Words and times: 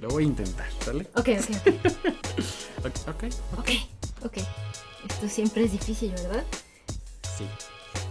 Lo 0.00 0.08
voy 0.08 0.24
a 0.24 0.26
intentar, 0.26 0.66
¿sale? 0.84 1.06
Ok, 1.16 1.28
ok, 2.84 2.94
ok. 3.16 3.24
ok, 3.58 3.70
ok. 4.24 4.38
Esto 5.08 5.28
siempre 5.28 5.64
es 5.64 5.72
difícil, 5.72 6.12
¿verdad? 6.12 6.44
Sí. 7.36 7.44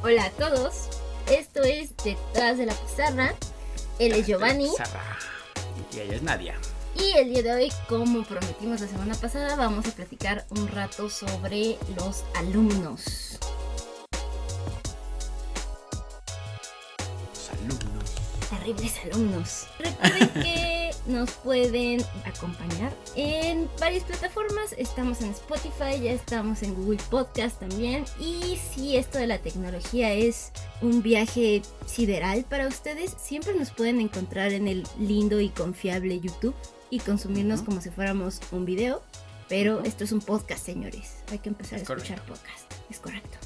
Hola 0.04 0.26
a 0.26 0.31
todos. 0.31 0.89
Esto 1.31 1.63
es 1.63 1.96
Detrás 1.97 2.58
de 2.58 2.65
la 2.65 2.73
Pizarra. 2.73 3.34
Él 4.00 4.13
es 4.13 4.28
Giovanni. 4.28 4.70
Sara. 4.76 5.18
Y 5.94 6.00
ella 6.00 6.15
es 6.15 6.23
Nadia. 6.23 6.55
Y 6.96 7.18
el 7.18 7.29
día 7.29 7.44
de 7.44 7.52
hoy, 7.52 7.71
como 7.88 8.24
prometimos 8.24 8.81
la 8.81 8.88
semana 8.88 9.15
pasada, 9.15 9.56
vamos 9.56 9.88
a 9.88 9.92
platicar 9.92 10.46
un 10.49 10.67
rato 10.67 11.10
sobre 11.10 11.78
los 11.96 12.26
alumnos. 12.35 13.40
Los 17.30 17.49
alumnos. 17.52 18.12
Terribles 18.49 18.94
alumnos. 19.05 19.67
Recuerden 19.80 20.30
que 20.44 20.87
nos 21.08 21.31
pueden 21.31 22.02
acompañar 22.26 22.94
en 23.16 23.70
varias 23.80 24.04
plataformas. 24.04 24.73
Estamos 24.77 25.22
en 25.22 25.30
Spotify, 25.32 26.02
ya 26.04 26.12
estamos 26.12 26.63
en 26.63 26.76
Google 26.76 26.99
Podcast 27.09 27.59
también. 27.59 28.05
Y 28.20 28.58
si 28.58 28.98
esto 28.98 29.18
de 29.18 29.27
la 29.27 29.40
tecnología 29.40 30.13
es 30.13 30.52
un 30.82 31.02
viaje 31.02 31.62
sideral 31.85 32.44
para 32.44 32.68
ustedes, 32.68 33.16
siempre 33.20 33.54
nos 33.55 33.72
pueden 33.72 33.99
encontrar 34.02 34.52
en 34.52 34.68
el 34.68 34.84
lindo 34.99 35.40
y 35.40 35.49
confiable 35.49 36.20
YouTube 36.20 36.55
y 36.90 36.99
consumirnos 36.99 37.62
como 37.62 37.82
si 37.82 37.90
fuéramos 37.90 38.40
un 38.52 38.66
video. 38.66 39.02
Pero 39.49 39.82
esto 39.84 40.04
es 40.04 40.12
un 40.12 40.20
podcast, 40.20 40.66
señores. 40.66 41.24
Hay 41.32 41.40
que 41.40 41.49
empezar 41.49 41.80
Es 41.80 41.90
a 41.90 41.94
escuchar 41.94 42.21
correcto. 42.21 42.34
podcast. 42.34 42.74
Es 42.90 42.99
correcto. 42.99 43.38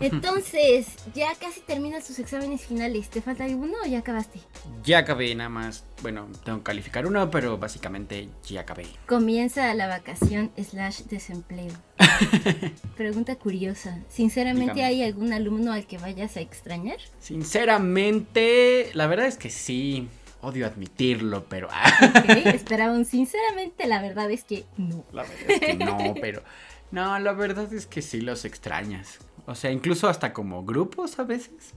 Entonces, 0.00 0.86
ya 1.14 1.34
casi 1.34 1.60
terminas 1.60 2.06
tus 2.06 2.18
exámenes 2.18 2.62
finales. 2.62 3.10
¿Te 3.10 3.20
falta 3.20 3.44
alguno 3.44 3.74
o 3.84 3.86
ya 3.86 3.98
acabaste? 3.98 4.40
Ya 4.82 4.98
acabé 4.98 5.34
nada 5.34 5.50
más. 5.50 5.84
Bueno, 6.00 6.26
tengo 6.44 6.58
que 6.58 6.64
calificar 6.64 7.06
uno, 7.06 7.30
pero 7.30 7.58
básicamente 7.58 8.28
ya 8.46 8.62
acabé. 8.62 8.86
Comienza 9.06 9.72
la 9.74 9.86
vacación 9.88 10.50
slash 10.56 11.02
desempleo. 11.02 11.72
Pregunta 12.96 13.36
curiosa. 13.36 13.98
¿Sinceramente 14.08 14.74
Dígame. 14.74 14.84
hay 14.88 15.02
algún 15.02 15.32
alumno 15.34 15.72
al 15.72 15.86
que 15.86 15.98
vayas 15.98 16.36
a 16.38 16.40
extrañar? 16.40 16.98
Sinceramente, 17.20 18.90
la 18.94 19.06
verdad 19.06 19.26
es 19.26 19.36
que 19.36 19.50
sí. 19.50 20.08
Odio 20.42 20.66
admitirlo, 20.66 21.44
pero. 21.50 21.68
Ok, 21.68 22.28
Esperaba 22.46 22.94
un 22.94 23.04
sinceramente, 23.04 23.86
la 23.86 24.00
verdad 24.00 24.30
es 24.30 24.44
que 24.44 24.64
no. 24.78 25.04
La 25.12 25.24
verdad 25.24 25.50
es 25.50 25.60
que 25.60 25.74
no, 25.74 26.14
pero. 26.18 26.42
No, 26.90 27.18
la 27.18 27.32
verdad 27.32 27.72
es 27.74 27.86
que 27.86 28.00
sí 28.02 28.22
los 28.22 28.46
extrañas. 28.46 29.18
O 29.46 29.54
sea, 29.54 29.70
incluso 29.70 30.08
hasta 30.08 30.32
como 30.32 30.64
grupos 30.64 31.18
a 31.18 31.24
veces. 31.24 31.74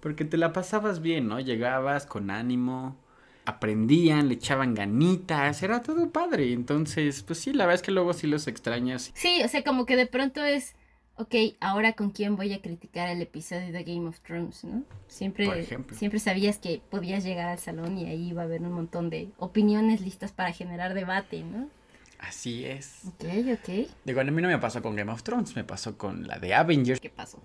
Porque 0.00 0.24
te 0.24 0.36
la 0.36 0.52
pasabas 0.52 1.00
bien, 1.00 1.28
¿no? 1.28 1.40
Llegabas 1.40 2.06
con 2.06 2.30
ánimo, 2.30 2.96
aprendían, 3.44 4.28
le 4.28 4.34
echaban 4.34 4.74
ganitas, 4.74 5.62
era 5.62 5.82
todo 5.82 6.10
padre. 6.10 6.52
Entonces, 6.52 7.22
pues 7.22 7.38
sí, 7.38 7.52
la 7.52 7.64
verdad 7.64 7.76
es 7.76 7.82
que 7.82 7.92
luego 7.92 8.12
sí 8.12 8.26
los 8.26 8.46
extrañas. 8.46 9.10
Sí, 9.14 9.42
o 9.44 9.48
sea, 9.48 9.64
como 9.64 9.86
que 9.86 9.96
de 9.96 10.06
pronto 10.06 10.44
es, 10.44 10.74
ok, 11.16 11.34
ahora 11.60 11.94
con 11.94 12.10
quién 12.10 12.36
voy 12.36 12.52
a 12.52 12.60
criticar 12.60 13.08
el 13.08 13.22
episodio 13.22 13.72
de 13.72 13.82
Game 13.84 14.06
of 14.06 14.20
Thrones, 14.20 14.64
¿no? 14.64 14.84
Siempre, 15.08 15.66
siempre 15.92 16.20
sabías 16.20 16.58
que 16.58 16.80
podías 16.90 17.24
llegar 17.24 17.48
al 17.48 17.58
salón 17.58 17.98
y 17.98 18.06
ahí 18.06 18.28
iba 18.28 18.42
a 18.42 18.44
haber 18.44 18.62
un 18.62 18.72
montón 18.72 19.10
de 19.10 19.30
opiniones 19.38 20.00
listas 20.00 20.30
para 20.30 20.52
generar 20.52 20.94
debate, 20.94 21.42
¿no? 21.42 21.68
Así 22.18 22.64
es. 22.64 23.02
Ok, 23.06 23.24
ok. 23.52 23.88
Digo, 24.04 24.20
a 24.20 24.24
mí 24.24 24.42
no 24.42 24.48
me 24.48 24.58
pasó 24.58 24.82
con 24.82 24.96
Game 24.96 25.10
of 25.12 25.22
Thrones, 25.22 25.54
me 25.56 25.64
pasó 25.64 25.96
con 25.96 26.26
la 26.26 26.38
de 26.38 26.54
Avengers. 26.54 27.00
¿Qué 27.00 27.10
pasó? 27.10 27.42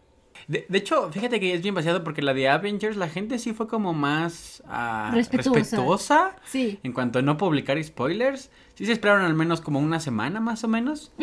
De, 0.48 0.66
de 0.68 0.78
hecho, 0.78 1.10
fíjate 1.12 1.40
que 1.40 1.54
es 1.54 1.62
bien 1.62 1.74
vaciado 1.76 2.04
porque 2.04 2.22
la 2.22 2.34
de 2.34 2.50
Avengers, 2.50 2.98
la 2.98 3.08
gente 3.08 3.38
sí 3.40 3.54
fue 3.54 3.68
como 3.68 3.94
más 3.94 4.62
ah, 4.68 5.12
Respetuosa. 5.14 5.60
respetuosa 5.60 6.36
Sí. 6.46 6.80
en 6.84 6.92
cuanto 6.92 7.20
a 7.20 7.22
no 7.22 7.38
publicar 7.38 7.82
spoilers. 7.82 8.50
Sí 8.74 8.86
se 8.88 8.92
esperaron 8.92 9.24
al 9.24 9.36
menos 9.36 9.62
como 9.62 9.80
una 9.80 10.00
semana 10.00 10.40
más 10.42 10.64
o 10.64 10.68
menos. 10.68 11.14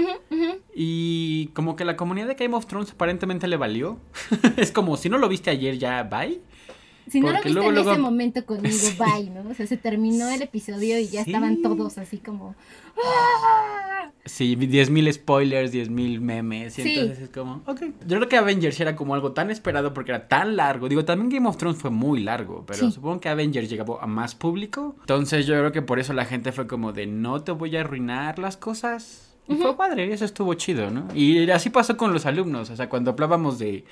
Y 0.75 1.49
como 1.49 1.77
que 1.77 1.85
la 1.85 1.97
comunidad 1.97 2.29
de 2.29 2.35
Game 2.35 2.55
of 2.57 2.67
Thrones 2.67 2.93
aparentemente 2.93 3.49
le 3.49 3.57
valió. 3.57 3.99
es 4.57 4.71
como 4.73 4.97
si 4.97 5.09
no 5.11 5.19
lo 5.19 5.29
viste 5.29 5.51
ayer 5.51 5.77
ya, 5.77 6.03
bye. 6.05 6.41
Si 7.09 7.21
no 7.21 7.29
lo 7.29 7.35
viste 7.35 7.51
luego, 7.51 7.69
en 7.71 7.75
luego- 7.77 7.91
ese 7.93 8.01
momento 8.01 8.45
conmigo, 8.47 8.69
Sí. 8.77 8.97
bye, 8.99 9.31
¿no? 9.31 9.49
O 9.51 9.55
sea, 9.55 9.67
se 9.67 9.77
terminó 9.77 10.29
el 10.29 10.43
episodio 10.43 10.99
y 10.99 11.09
ya 11.09 11.25
Sí. 11.25 11.31
estaban 11.31 11.63
todos 11.63 11.99
así 11.99 12.19
como... 12.19 12.55
"¡Ah!". 13.05 14.11
Sí, 14.25 14.55
10.000 14.57 15.13
spoilers, 15.13 15.73
10.000 15.73 16.21
memes. 16.21 16.79
Y 16.79 16.83
Sí. 16.83 16.95
entonces 16.99 17.25
es 17.25 17.29
como, 17.31 17.63
ok. 17.67 17.81
Yo 18.07 18.17
creo 18.19 18.29
que 18.29 18.37
Avengers 18.37 18.79
era 18.79 18.95
como 18.95 19.15
algo 19.15 19.33
tan 19.33 19.51
esperado 19.51 19.95
porque 19.95 20.13
era 20.13 20.29
tan 20.29 20.57
largo. 20.57 20.89
Digo, 20.89 21.05
también 21.05 21.31
Game 21.31 21.49
of 21.49 21.57
Thrones 21.57 21.79
fue 21.79 21.91
muy 21.91 22.21
largo, 22.23 22.65
pero 22.67 22.91
supongo 22.91 23.19
que 23.21 23.29
Avengers 23.29 23.69
llegó 23.71 24.01
a 24.01 24.07
más 24.07 24.35
público. 24.35 24.95
Entonces 25.01 25.47
yo 25.47 25.55
creo 25.59 25.73
que 25.73 25.83
por 25.83 25.99
eso 25.99 26.13
la 26.13 26.27
gente 26.27 26.53
fue 26.53 26.67
como 26.67 26.93
de 26.93 27.07
no 27.07 27.43
te 27.43 27.53
voy 27.53 27.77
a 27.77 27.81
arruinar 27.81 28.39
las 28.39 28.57
cosas. 28.57 29.27
Y 29.49 29.55
fue 29.57 29.71
Ujú. 29.71 29.79
padre, 29.79 30.13
eso 30.13 30.25
estuvo 30.25 30.55
chido, 30.55 30.91
¿no? 30.91 31.09
Y 31.15 31.51
así 31.51 31.71
pasó 31.71 31.97
con 31.97 32.13
los 32.13 32.25
alumnos. 32.27 32.71
O 32.71 32.77
sea, 32.77 32.89
cuando 32.89 33.11
hablábamos 33.13 33.59
de, 33.59 33.85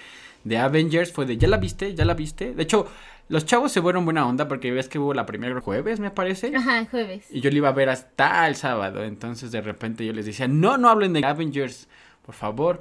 de 0.44 0.58
Avengers 0.58 1.12
fue 1.12 1.26
de, 1.26 1.36
¿ya 1.36 1.48
la 1.48 1.56
viste? 1.58 1.94
¿Ya 1.94 2.04
la 2.04 2.14
viste? 2.14 2.54
De 2.54 2.62
hecho, 2.62 2.86
los 3.28 3.44
chavos 3.44 3.72
se 3.72 3.82
fueron 3.82 4.04
buena 4.04 4.26
onda 4.26 4.48
porque 4.48 4.70
ves 4.70 4.88
que 4.88 4.98
hubo 4.98 5.12
la 5.14 5.26
primera 5.26 5.60
jueves, 5.60 6.00
me 6.00 6.10
parece. 6.10 6.52
Ajá, 6.56 6.86
jueves. 6.90 7.26
Y 7.30 7.40
yo 7.40 7.50
lo 7.50 7.56
iba 7.58 7.68
a 7.68 7.72
ver 7.72 7.88
hasta 7.90 8.46
el 8.48 8.56
sábado. 8.56 9.04
Entonces 9.04 9.50
de 9.50 9.60
repente 9.60 10.04
yo 10.06 10.12
les 10.12 10.26
decía, 10.26 10.48
no, 10.48 10.78
no 10.78 10.88
hablen 10.88 11.12
de 11.12 11.24
Avengers, 11.24 11.88
por 12.24 12.34
favor. 12.34 12.80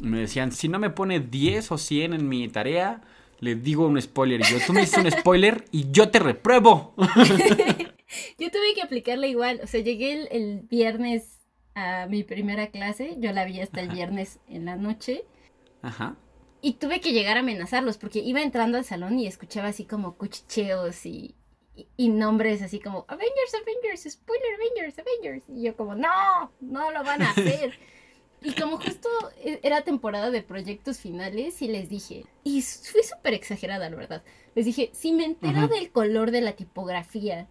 Y 0.00 0.06
me 0.06 0.18
decían, 0.20 0.52
si 0.52 0.68
no 0.68 0.78
me 0.78 0.90
pone 0.90 1.20
10 1.20 1.72
o 1.72 1.78
100 1.78 2.14
en 2.14 2.28
mi 2.28 2.48
tarea, 2.48 3.00
le 3.38 3.54
digo 3.54 3.86
un 3.86 4.00
spoiler. 4.00 4.40
Y 4.40 4.44
yo, 4.44 4.58
tú 4.66 4.72
me 4.72 4.80
dices 4.80 4.98
un 5.04 5.10
spoiler 5.10 5.64
y 5.70 5.90
yo 5.90 6.08
te 6.08 6.18
repruebo. 6.18 6.94
Yo 8.38 8.50
tuve 8.50 8.74
que 8.74 8.82
aplicarla 8.82 9.26
igual. 9.26 9.60
O 9.62 9.66
sea, 9.66 9.80
llegué 9.80 10.12
el, 10.12 10.28
el 10.30 10.60
viernes 10.60 11.40
a 11.74 12.06
mi 12.06 12.22
primera 12.22 12.68
clase. 12.68 13.16
Yo 13.18 13.32
la 13.32 13.44
vi 13.44 13.60
hasta 13.60 13.80
el 13.80 13.86
Ajá. 13.88 13.94
viernes 13.94 14.38
en 14.48 14.64
la 14.64 14.76
noche. 14.76 15.24
Ajá. 15.82 16.16
Y 16.62 16.74
tuve 16.74 17.00
que 17.00 17.12
llegar 17.12 17.36
a 17.36 17.40
amenazarlos 17.40 17.98
porque 17.98 18.20
iba 18.20 18.42
entrando 18.42 18.78
al 18.78 18.84
salón 18.84 19.18
y 19.18 19.26
escuchaba 19.26 19.68
así 19.68 19.84
como 19.84 20.16
cuchicheos 20.16 21.06
y, 21.06 21.34
y, 21.74 21.86
y 21.96 22.08
nombres 22.08 22.62
así 22.62 22.80
como 22.80 23.04
Avengers, 23.08 23.54
Avengers, 23.54 24.12
spoiler, 24.12 24.54
Avengers, 24.54 24.98
Avengers. 24.98 25.44
Y 25.48 25.62
yo 25.62 25.76
como, 25.76 25.94
no, 25.94 26.52
no 26.60 26.90
lo 26.90 27.04
van 27.04 27.22
a 27.22 27.30
hacer. 27.30 27.78
y 28.42 28.52
como 28.52 28.78
justo 28.78 29.08
e- 29.42 29.60
era 29.62 29.82
temporada 29.82 30.30
de 30.30 30.42
proyectos 30.42 30.98
finales 30.98 31.60
y 31.62 31.68
les 31.68 31.88
dije, 31.88 32.24
y 32.44 32.62
fui 32.62 33.02
súper 33.02 33.34
exagerada, 33.34 33.88
la 33.90 33.96
verdad. 33.96 34.22
Les 34.54 34.64
dije, 34.64 34.90
si 34.92 35.12
me 35.12 35.24
entero 35.24 35.68
del 35.68 35.90
color 35.90 36.30
de 36.30 36.40
la 36.40 36.52
tipografía 36.52 37.48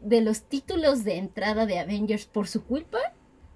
de 0.00 0.20
los 0.20 0.42
títulos 0.42 1.04
de 1.04 1.16
entrada 1.16 1.66
de 1.66 1.78
Avengers 1.78 2.26
por 2.26 2.48
su 2.48 2.64
culpa, 2.64 2.98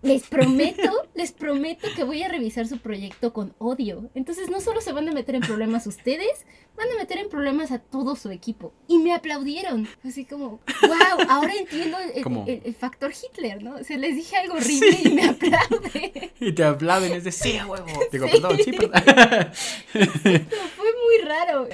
les 0.03 0.23
prometo, 0.27 0.91
les 1.15 1.33
prometo 1.33 1.89
que 1.95 2.05
voy 2.05 2.23
a 2.23 2.29
revisar 2.29 2.67
su 2.67 2.79
proyecto 2.79 3.33
con 3.33 3.55
odio. 3.59 4.11
Entonces 4.15 4.49
no 4.51 4.61
solo 4.61 4.81
se 4.81 4.93
van 4.93 5.09
a 5.09 5.13
meter 5.13 5.35
en 5.35 5.43
problemas 5.43 5.87
ustedes, 5.87 6.47
van 6.77 6.89
a 6.91 6.97
meter 6.99 7.19
en 7.19 7.29
problemas 7.29 7.71
a 7.73 7.79
todo 7.79 8.17
su 8.17 8.31
equipo. 8.31 8.73
Y 8.89 8.99
me 8.99 9.13
aplaudieron. 9.13 9.89
Así 10.05 10.25
como, 10.25 10.61
wow, 10.83 11.27
ahora 11.29 11.53
entiendo 11.55 11.99
el, 11.99 12.23
el- 12.49 12.63
el 12.65 12.75
factor 12.75 13.13
Hitler, 13.13 13.63
¿no? 13.63 13.77
O 13.77 13.85
sea, 13.85 13.99
les 13.99 14.15
dije 14.17 14.37
algo 14.37 14.55
horrible 14.55 14.99
y 15.05 15.09
me 15.11 15.25
aplaude. 15.29 16.31
Y 16.41 16.53
te 16.53 16.65
aplauden, 16.65 17.13
es 17.13 17.25
de, 17.25 17.33
sí, 17.33 17.59
huevo. 17.67 17.87
Digo, 18.13 18.27
Sí. 18.27 18.33
perdón, 18.33 18.59
sí, 18.65 18.73
perdón. 18.73 19.53
Fue 19.93 20.87
muy 21.05 21.27
raro. 21.29 21.69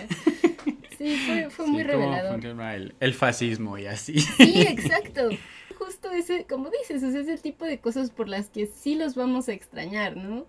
Sí, 0.98 1.16
fue, 1.26 1.50
fue 1.50 1.66
muy 1.66 1.82
Sí, 1.82 1.86
revelador. 1.88 2.32
funciona 2.32 2.74
el, 2.74 2.94
el 3.00 3.14
fascismo 3.14 3.78
y 3.78 3.86
así. 3.86 4.18
Sí, 4.18 4.62
exacto. 4.62 5.28
Justo 5.86 6.10
ese, 6.10 6.46
como 6.46 6.68
dices, 6.68 7.02
es 7.04 7.28
el 7.28 7.40
tipo 7.40 7.64
de 7.64 7.78
cosas 7.78 8.10
por 8.10 8.28
las 8.28 8.50
que 8.50 8.66
sí 8.66 8.96
los 8.96 9.14
vamos 9.14 9.48
a 9.48 9.52
extrañar, 9.52 10.16
¿no? 10.16 10.44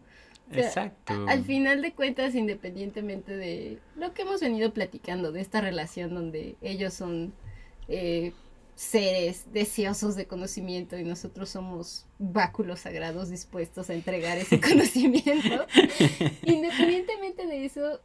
sea, 0.51 0.65
Exacto. 0.65 1.13
Al 1.27 1.43
final 1.43 1.83
de 1.83 1.93
cuentas, 1.93 2.33
independientemente 2.33 3.37
de 3.37 3.79
lo 3.95 4.15
que 4.15 4.23
hemos 4.23 4.41
venido 4.41 4.73
platicando, 4.73 5.31
de 5.31 5.41
esta 5.41 5.61
relación 5.61 6.15
donde 6.15 6.55
ellos 6.61 6.95
son 6.95 7.33
eh, 7.87 8.33
seres 8.73 9.45
deseosos 9.53 10.15
de 10.15 10.25
conocimiento 10.25 10.97
y 10.97 11.03
nosotros 11.03 11.49
somos 11.49 12.07
báculos 12.17 12.79
sagrados 12.79 13.29
dispuestos 13.29 13.91
a 13.91 13.93
entregar 13.93 14.39
ese 14.39 14.59
conocimiento, 14.61 15.67
independientemente 16.43 17.45
de 17.45 17.65
eso, 17.65 18.01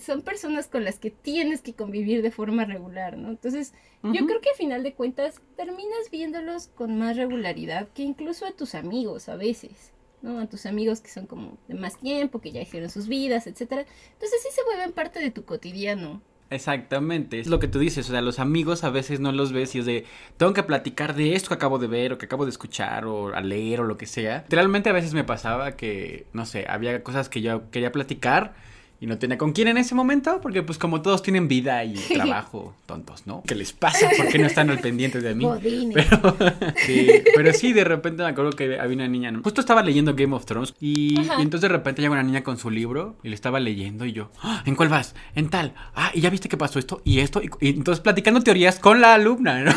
son 0.00 0.22
personas 0.22 0.68
con 0.68 0.84
las 0.84 0.98
que 0.98 1.10
tienes 1.10 1.62
que 1.62 1.74
convivir 1.74 2.22
de 2.22 2.30
forma 2.30 2.64
regular, 2.64 3.16
¿no? 3.16 3.30
Entonces, 3.30 3.72
yo 4.02 4.26
creo 4.26 4.40
que 4.40 4.50
al 4.50 4.56
final 4.56 4.82
de 4.82 4.94
cuentas 4.94 5.40
terminas 5.56 6.10
viéndolos 6.10 6.68
con 6.68 6.98
más 6.98 7.16
regularidad 7.16 7.88
que 7.88 8.02
incluso 8.02 8.46
a 8.46 8.52
tus 8.52 8.74
amigos 8.74 9.28
a 9.28 9.36
veces. 9.36 9.92
¿no? 10.22 10.38
A 10.40 10.46
tus 10.46 10.66
amigos 10.66 11.00
que 11.00 11.10
son 11.10 11.26
como 11.26 11.58
de 11.68 11.74
más 11.74 11.98
tiempo, 11.98 12.40
que 12.40 12.50
ya 12.50 12.60
hicieron 12.60 12.90
sus 12.90 13.06
vidas, 13.06 13.46
etcétera. 13.46 13.84
Entonces 14.12 14.40
sí 14.42 14.48
se 14.52 14.64
vuelven 14.64 14.92
parte 14.92 15.20
de 15.20 15.30
tu 15.30 15.44
cotidiano. 15.44 16.22
Exactamente, 16.48 17.40
es 17.40 17.48
lo 17.48 17.58
que 17.58 17.66
tú 17.66 17.80
dices, 17.80 18.08
o 18.08 18.12
sea, 18.12 18.20
los 18.22 18.38
amigos 18.38 18.84
a 18.84 18.90
veces 18.90 19.18
no 19.18 19.32
los 19.32 19.50
ves 19.50 19.74
y 19.74 19.80
es 19.80 19.86
de, 19.86 20.04
tengo 20.36 20.52
que 20.52 20.62
platicar 20.62 21.16
de 21.16 21.34
esto 21.34 21.48
que 21.48 21.54
acabo 21.54 21.78
de 21.78 21.88
ver 21.88 22.12
o 22.12 22.18
que 22.18 22.26
acabo 22.26 22.44
de 22.44 22.50
escuchar 22.50 23.04
o 23.04 23.34
a 23.34 23.40
leer 23.40 23.80
o 23.80 23.84
lo 23.84 23.96
que 23.96 24.06
sea. 24.06 24.42
Literalmente 24.42 24.88
a 24.88 24.92
veces 24.92 25.12
me 25.12 25.24
pasaba 25.24 25.76
que, 25.76 26.26
no 26.32 26.46
sé, 26.46 26.66
había 26.68 27.02
cosas 27.02 27.28
que 27.28 27.42
yo 27.42 27.68
quería 27.72 27.90
platicar 27.90 28.54
y 29.00 29.06
no 29.06 29.18
tenía 29.18 29.36
con 29.36 29.52
quién 29.52 29.68
en 29.68 29.76
ese 29.78 29.94
momento, 29.94 30.40
porque 30.40 30.62
pues 30.62 30.78
como 30.78 31.02
todos 31.02 31.22
tienen 31.22 31.48
vida 31.48 31.84
y 31.84 31.94
trabajo, 32.14 32.74
tontos, 32.86 33.26
¿no? 33.26 33.42
¿Qué 33.46 33.54
les 33.54 33.72
pasa? 33.72 34.08
¿Por 34.16 34.28
qué 34.28 34.38
no 34.38 34.46
están 34.46 34.70
al 34.70 34.78
pendiente 34.78 35.20
de 35.20 35.34
mí? 35.34 35.46
Pero 35.92 36.36
sí, 36.86 37.10
pero 37.34 37.52
sí, 37.52 37.72
de 37.72 37.84
repente 37.84 38.22
me 38.22 38.30
acuerdo 38.30 38.52
que 38.52 38.78
había 38.78 38.96
una 38.96 39.08
niña, 39.08 39.32
justo 39.42 39.60
estaba 39.60 39.82
leyendo 39.82 40.14
Game 40.14 40.34
of 40.34 40.46
Thrones 40.46 40.74
y, 40.80 41.16
entonces 41.38 41.62
de 41.62 41.68
repente 41.68 42.02
llega 42.02 42.12
una 42.12 42.22
niña 42.22 42.42
con 42.42 42.56
su 42.56 42.70
libro 42.70 43.16
y 43.22 43.28
le 43.28 43.34
estaba 43.34 43.60
leyendo 43.60 44.06
y 44.06 44.12
yo, 44.12 44.30
¡Ah! 44.42 44.62
¿en 44.64 44.74
cuál 44.74 44.88
vas? 44.88 45.14
En 45.34 45.50
tal, 45.50 45.74
ah, 45.94 46.10
y 46.14 46.20
ya 46.20 46.30
viste 46.30 46.48
que 46.48 46.56
pasó 46.56 46.78
esto 46.78 47.02
y 47.04 47.20
esto, 47.20 47.42
y, 47.42 47.50
entonces 47.60 48.02
platicando 48.02 48.40
teorías 48.40 48.78
con 48.78 49.00
la 49.00 49.14
alumna, 49.14 49.62
¿no? 49.62 49.72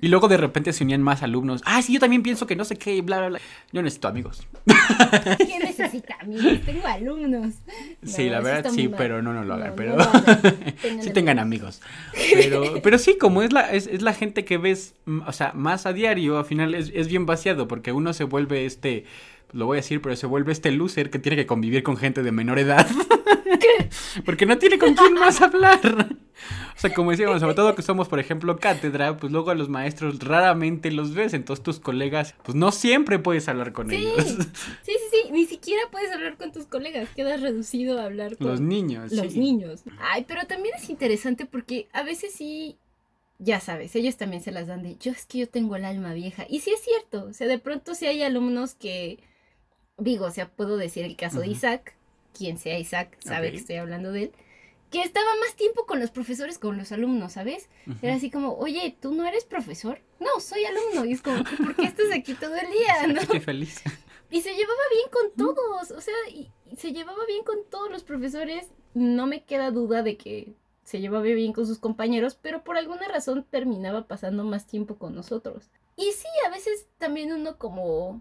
y 0.00 0.08
luego 0.08 0.28
de 0.28 0.36
repente 0.36 0.72
se 0.72 0.84
unían 0.84 1.02
más 1.02 1.22
alumnos, 1.22 1.62
ah, 1.64 1.80
sí, 1.82 1.94
yo 1.94 2.00
también 2.00 2.22
pienso 2.22 2.46
que 2.46 2.56
no 2.56 2.64
sé 2.64 2.76
qué, 2.76 3.00
bla, 3.02 3.18
bla, 3.18 3.28
bla. 3.28 3.40
Yo 3.72 3.82
necesito 3.82 4.08
amigos. 4.08 4.46
¿Qué 5.38 5.58
necesita 5.58 6.16
amigos? 6.20 6.60
Tengo 6.64 6.86
alumnos. 6.86 7.54
sí, 8.02 8.28
la 8.28 8.40
verdad 8.40 8.57
sí, 8.64 8.88
pero 8.88 9.22
no, 9.22 9.32
no 9.32 9.44
lo 9.44 9.54
hagan, 9.54 9.74
pero 9.76 9.96
sí 11.00 11.10
tengan 11.12 11.38
amigos. 11.38 11.80
Pero, 12.34 12.62
pero 12.82 12.98
sí, 12.98 13.18
como 13.18 13.42
es 13.42 13.52
la, 13.52 13.72
es, 13.72 14.02
la 14.02 14.14
gente 14.14 14.44
que 14.44 14.58
ves, 14.58 14.94
mm, 15.06 15.20
o 15.26 15.32
sea, 15.32 15.52
más 15.54 15.86
a 15.86 15.92
diario, 15.92 16.38
al 16.38 16.44
final 16.44 16.74
es, 16.74 16.90
es 16.94 17.08
bien 17.08 17.26
vaciado, 17.26 17.68
porque 17.68 17.92
uno 17.92 18.12
se 18.12 18.24
vuelve 18.24 18.66
este, 18.66 19.04
lo 19.52 19.66
voy 19.66 19.76
a 19.76 19.80
decir, 19.80 20.00
pero 20.02 20.16
se 20.16 20.26
vuelve 20.26 20.52
este 20.52 20.70
loser 20.70 21.10
que 21.10 21.18
tiene 21.18 21.36
que 21.36 21.46
convivir 21.46 21.82
con 21.82 21.96
gente 21.96 22.22
de 22.22 22.32
menor 22.32 22.58
edad. 22.58 22.86
Porque 24.24 24.46
no 24.46 24.58
tiene 24.58 24.78
con 24.78 24.94
quién 24.94 25.14
más 25.14 25.40
hablar. 25.40 25.80
O 26.76 26.80
sea, 26.80 26.94
como 26.94 27.10
decíamos, 27.10 27.40
sobre 27.40 27.54
todo 27.54 27.74
que 27.74 27.82
somos, 27.82 28.08
por 28.08 28.20
ejemplo, 28.20 28.58
cátedra, 28.58 29.16
pues 29.16 29.32
luego 29.32 29.50
a 29.50 29.54
los 29.54 29.68
maestros 29.68 30.20
raramente 30.20 30.90
los 30.90 31.14
ves, 31.14 31.34
entonces 31.34 31.62
tus 31.62 31.80
colegas, 31.80 32.34
pues 32.44 32.54
no 32.54 32.70
siempre 32.70 33.18
puedes 33.18 33.48
hablar 33.48 33.72
con 33.72 33.90
ellos. 33.90 34.24
Sí, 34.24 34.36
sí, 34.84 34.92
sí, 35.10 35.32
ni 35.32 35.46
siquiera 35.46 35.82
puedes 35.90 36.12
hablar 36.12 36.36
con 36.36 36.52
tus 36.52 36.66
colegas, 36.66 37.08
quedas 37.16 37.40
reducido 37.40 38.00
a 38.00 38.04
hablar 38.04 38.36
con 38.36 38.46
los 38.46 38.60
niños. 38.60 39.12
Los 39.12 39.34
niños. 39.34 39.82
Ay, 39.98 40.24
pero 40.28 40.46
también 40.46 40.74
es 40.76 40.88
interesante 40.88 41.46
porque 41.46 41.88
a 41.92 42.04
veces 42.04 42.32
sí, 42.32 42.78
ya 43.38 43.60
sabes, 43.60 43.96
ellos 43.96 44.16
también 44.16 44.42
se 44.42 44.52
las 44.52 44.68
dan 44.68 44.82
de, 44.82 44.96
yo 44.98 45.10
es 45.10 45.26
que 45.26 45.38
yo 45.38 45.48
tengo 45.48 45.74
el 45.74 45.84
alma 45.84 46.12
vieja. 46.12 46.46
Y 46.48 46.60
sí 46.60 46.70
es 46.70 46.80
cierto, 46.82 47.24
o 47.24 47.32
sea, 47.32 47.48
de 47.48 47.58
pronto 47.58 47.94
sí 47.96 48.06
hay 48.06 48.22
alumnos 48.22 48.74
que, 48.74 49.18
digo, 49.98 50.26
o 50.26 50.30
sea, 50.30 50.48
puedo 50.48 50.76
decir 50.76 51.04
el 51.04 51.16
caso 51.16 51.40
de 51.40 51.48
Isaac, 51.48 51.94
quien 52.32 52.58
sea 52.58 52.78
Isaac 52.78 53.16
sabe 53.20 53.50
que 53.50 53.58
estoy 53.58 53.76
hablando 53.76 54.12
de 54.12 54.24
él 54.24 54.32
que 54.90 55.02
estaba 55.02 55.28
más 55.40 55.54
tiempo 55.54 55.86
con 55.86 56.00
los 56.00 56.10
profesores, 56.10 56.58
con 56.58 56.78
los 56.78 56.92
alumnos, 56.92 57.32
¿sabes? 57.32 57.68
Era 58.00 58.14
así 58.14 58.30
como, 58.30 58.54
oye, 58.54 58.96
¿tú 59.00 59.12
no 59.12 59.26
eres 59.26 59.44
profesor? 59.44 60.00
No, 60.18 60.40
soy 60.40 60.64
alumno. 60.64 61.04
Y 61.04 61.12
es 61.12 61.22
como, 61.22 61.44
¿por 61.44 61.76
qué 61.76 61.84
estás 61.86 62.10
aquí 62.12 62.34
todo 62.34 62.54
el 62.54 62.70
día? 62.70 63.06
¿no? 63.08 63.20
Estoy 63.20 63.40
feliz. 63.40 63.82
Y 64.30 64.42
se 64.42 64.50
llevaba 64.50 64.82
bien 64.92 65.08
con 65.10 65.54
todos, 65.54 65.90
o 65.90 66.02
sea, 66.02 66.14
y, 66.30 66.50
se 66.76 66.92
llevaba 66.92 67.24
bien 67.26 67.44
con 67.44 67.64
todos 67.70 67.90
los 67.90 68.02
profesores. 68.02 68.66
No 68.92 69.26
me 69.26 69.42
queda 69.44 69.70
duda 69.70 70.02
de 70.02 70.18
que 70.18 70.52
se 70.84 71.00
llevaba 71.00 71.22
bien 71.22 71.54
con 71.54 71.66
sus 71.66 71.78
compañeros, 71.78 72.34
pero 72.34 72.62
por 72.62 72.76
alguna 72.76 73.08
razón 73.08 73.46
terminaba 73.48 74.06
pasando 74.06 74.44
más 74.44 74.66
tiempo 74.66 74.98
con 74.98 75.14
nosotros. 75.14 75.70
Y 75.96 76.12
sí, 76.12 76.28
a 76.46 76.50
veces 76.50 76.88
también 76.98 77.32
uno 77.32 77.56
como 77.56 78.20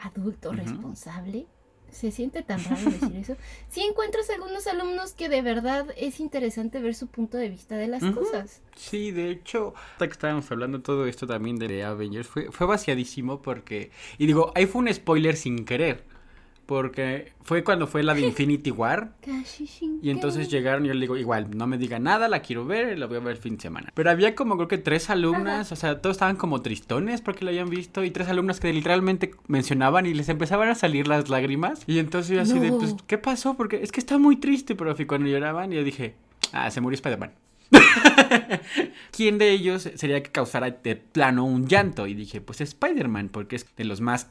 adulto 0.00 0.52
responsable 0.52 1.46
se 1.92 2.10
siente 2.10 2.42
tan 2.42 2.62
raro 2.64 2.90
decir 2.90 3.16
eso. 3.16 3.36
Si 3.68 3.82
encuentras 3.82 4.28
algunos 4.30 4.66
alumnos 4.66 5.12
que 5.12 5.28
de 5.28 5.42
verdad 5.42 5.86
es 5.96 6.20
interesante 6.20 6.80
ver 6.80 6.94
su 6.94 7.06
punto 7.06 7.36
de 7.36 7.48
vista 7.48 7.76
de 7.76 7.88
las 7.88 8.04
cosas. 8.04 8.62
Sí, 8.76 9.10
de 9.10 9.30
hecho, 9.30 9.74
hasta 9.92 10.06
que 10.06 10.12
estábamos 10.12 10.50
hablando 10.50 10.80
todo 10.80 11.06
esto 11.06 11.26
también 11.26 11.56
de 11.56 11.84
Avengers, 11.84 12.26
fue, 12.26 12.50
fue 12.50 12.66
vaciadísimo 12.66 13.42
porque, 13.42 13.90
y 14.18 14.26
digo, 14.26 14.52
ahí 14.54 14.66
fue 14.66 14.82
un 14.82 14.92
spoiler 14.92 15.36
sin 15.36 15.64
querer. 15.64 16.04
Porque 16.70 17.32
fue 17.42 17.64
cuando 17.64 17.88
fue 17.88 18.04
la 18.04 18.14
de 18.14 18.20
Infinity 18.20 18.70
War. 18.70 19.10
y 20.02 20.08
entonces 20.08 20.48
llegaron 20.48 20.84
y 20.84 20.88
yo 20.88 20.94
le 20.94 21.00
digo, 21.00 21.16
igual, 21.16 21.48
no 21.50 21.66
me 21.66 21.78
diga 21.78 21.98
nada, 21.98 22.28
la 22.28 22.42
quiero 22.42 22.64
ver, 22.64 22.96
la 22.96 23.06
voy 23.06 23.16
a 23.16 23.18
ver 23.18 23.32
el 23.32 23.42
fin 23.42 23.56
de 23.56 23.62
semana. 23.62 23.90
Pero 23.92 24.08
había 24.08 24.36
como 24.36 24.54
creo 24.54 24.68
que 24.68 24.78
tres 24.78 25.10
alumnas, 25.10 25.72
o 25.72 25.74
sea, 25.74 26.00
todos 26.00 26.14
estaban 26.14 26.36
como 26.36 26.62
tristones 26.62 27.22
porque 27.22 27.44
lo 27.44 27.50
habían 27.50 27.70
visto. 27.70 28.04
Y 28.04 28.12
tres 28.12 28.28
alumnas 28.28 28.60
que 28.60 28.72
literalmente 28.72 29.32
mencionaban 29.48 30.06
y 30.06 30.14
les 30.14 30.28
empezaban 30.28 30.68
a 30.68 30.76
salir 30.76 31.08
las 31.08 31.28
lágrimas. 31.28 31.82
Y 31.88 31.98
entonces 31.98 32.36
yo 32.36 32.40
así 32.40 32.60
de, 32.60 32.70
pues, 32.70 32.94
¿qué 33.08 33.18
pasó? 33.18 33.56
Porque 33.56 33.82
es 33.82 33.90
que 33.90 33.98
está 33.98 34.18
muy 34.18 34.36
triste, 34.36 34.76
pero 34.76 34.94
cuando 35.08 35.28
lloraban, 35.28 35.72
yo 35.72 35.82
dije, 35.82 36.14
ah, 36.52 36.70
se 36.70 36.80
murió 36.80 36.94
Spider-Man. 36.94 37.32
¿Quién 39.10 39.38
de 39.38 39.50
ellos 39.50 39.90
sería 39.96 40.22
que 40.22 40.30
causara 40.30 40.70
de 40.70 40.94
plano 40.94 41.44
un 41.44 41.66
llanto? 41.66 42.06
Y 42.06 42.14
dije, 42.14 42.40
pues 42.40 42.60
Spider-Man, 42.60 43.28
porque 43.30 43.56
es 43.56 43.66
de 43.76 43.84
los 43.84 44.00
más 44.00 44.30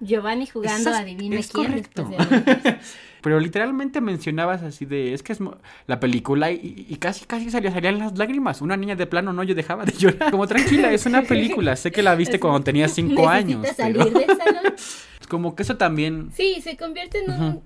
Giovanni 0.00 0.46
jugando 0.46 0.90
a 0.90 0.98
adivina 0.98 1.40
quién 1.52 1.86
Pero 3.20 3.40
literalmente 3.40 4.00
mencionabas 4.00 4.62
así 4.62 4.84
de, 4.84 5.12
es 5.12 5.24
que 5.24 5.32
es 5.32 5.40
la 5.86 5.98
película 5.98 6.52
y, 6.52 6.96
casi 7.00 7.26
casi 7.26 7.50
salían 7.50 7.98
las 7.98 8.16
lágrimas. 8.16 8.62
Una 8.62 8.76
niña 8.76 8.94
de 8.94 9.06
plano 9.06 9.32
no 9.32 9.42
yo 9.42 9.56
dejaba 9.56 9.84
de 9.84 9.92
llorar. 9.92 10.30
Como 10.30 10.46
tranquila, 10.46 10.92
es 10.92 11.04
una 11.04 11.22
película. 11.22 11.74
Sé 11.74 11.90
que 11.90 12.02
la 12.02 12.14
viste 12.14 12.38
cuando 12.38 12.60
tenías 12.60 12.92
cinco 12.92 13.28
años. 13.28 13.66
Salir 13.76 14.12
salón? 14.38 14.74
Como 15.28 15.54
que 15.54 15.62
eso 15.62 15.76
también. 15.76 16.30
Sí, 16.32 16.60
se 16.62 16.76
convierte 16.76 17.18
en 17.18 17.30
un, 17.30 17.62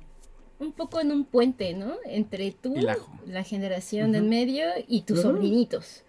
un 0.59 0.73
poco 0.73 1.01
en 1.01 1.13
un 1.13 1.25
puente, 1.25 1.75
¿no? 1.75 1.95
Entre 2.07 2.51
tú, 2.53 2.75
la, 3.27 3.45
generación 3.45 4.13
del 4.13 4.25
medio 4.25 4.65
y 4.89 5.03
tus 5.03 5.23
sobrinitos. 5.23 6.03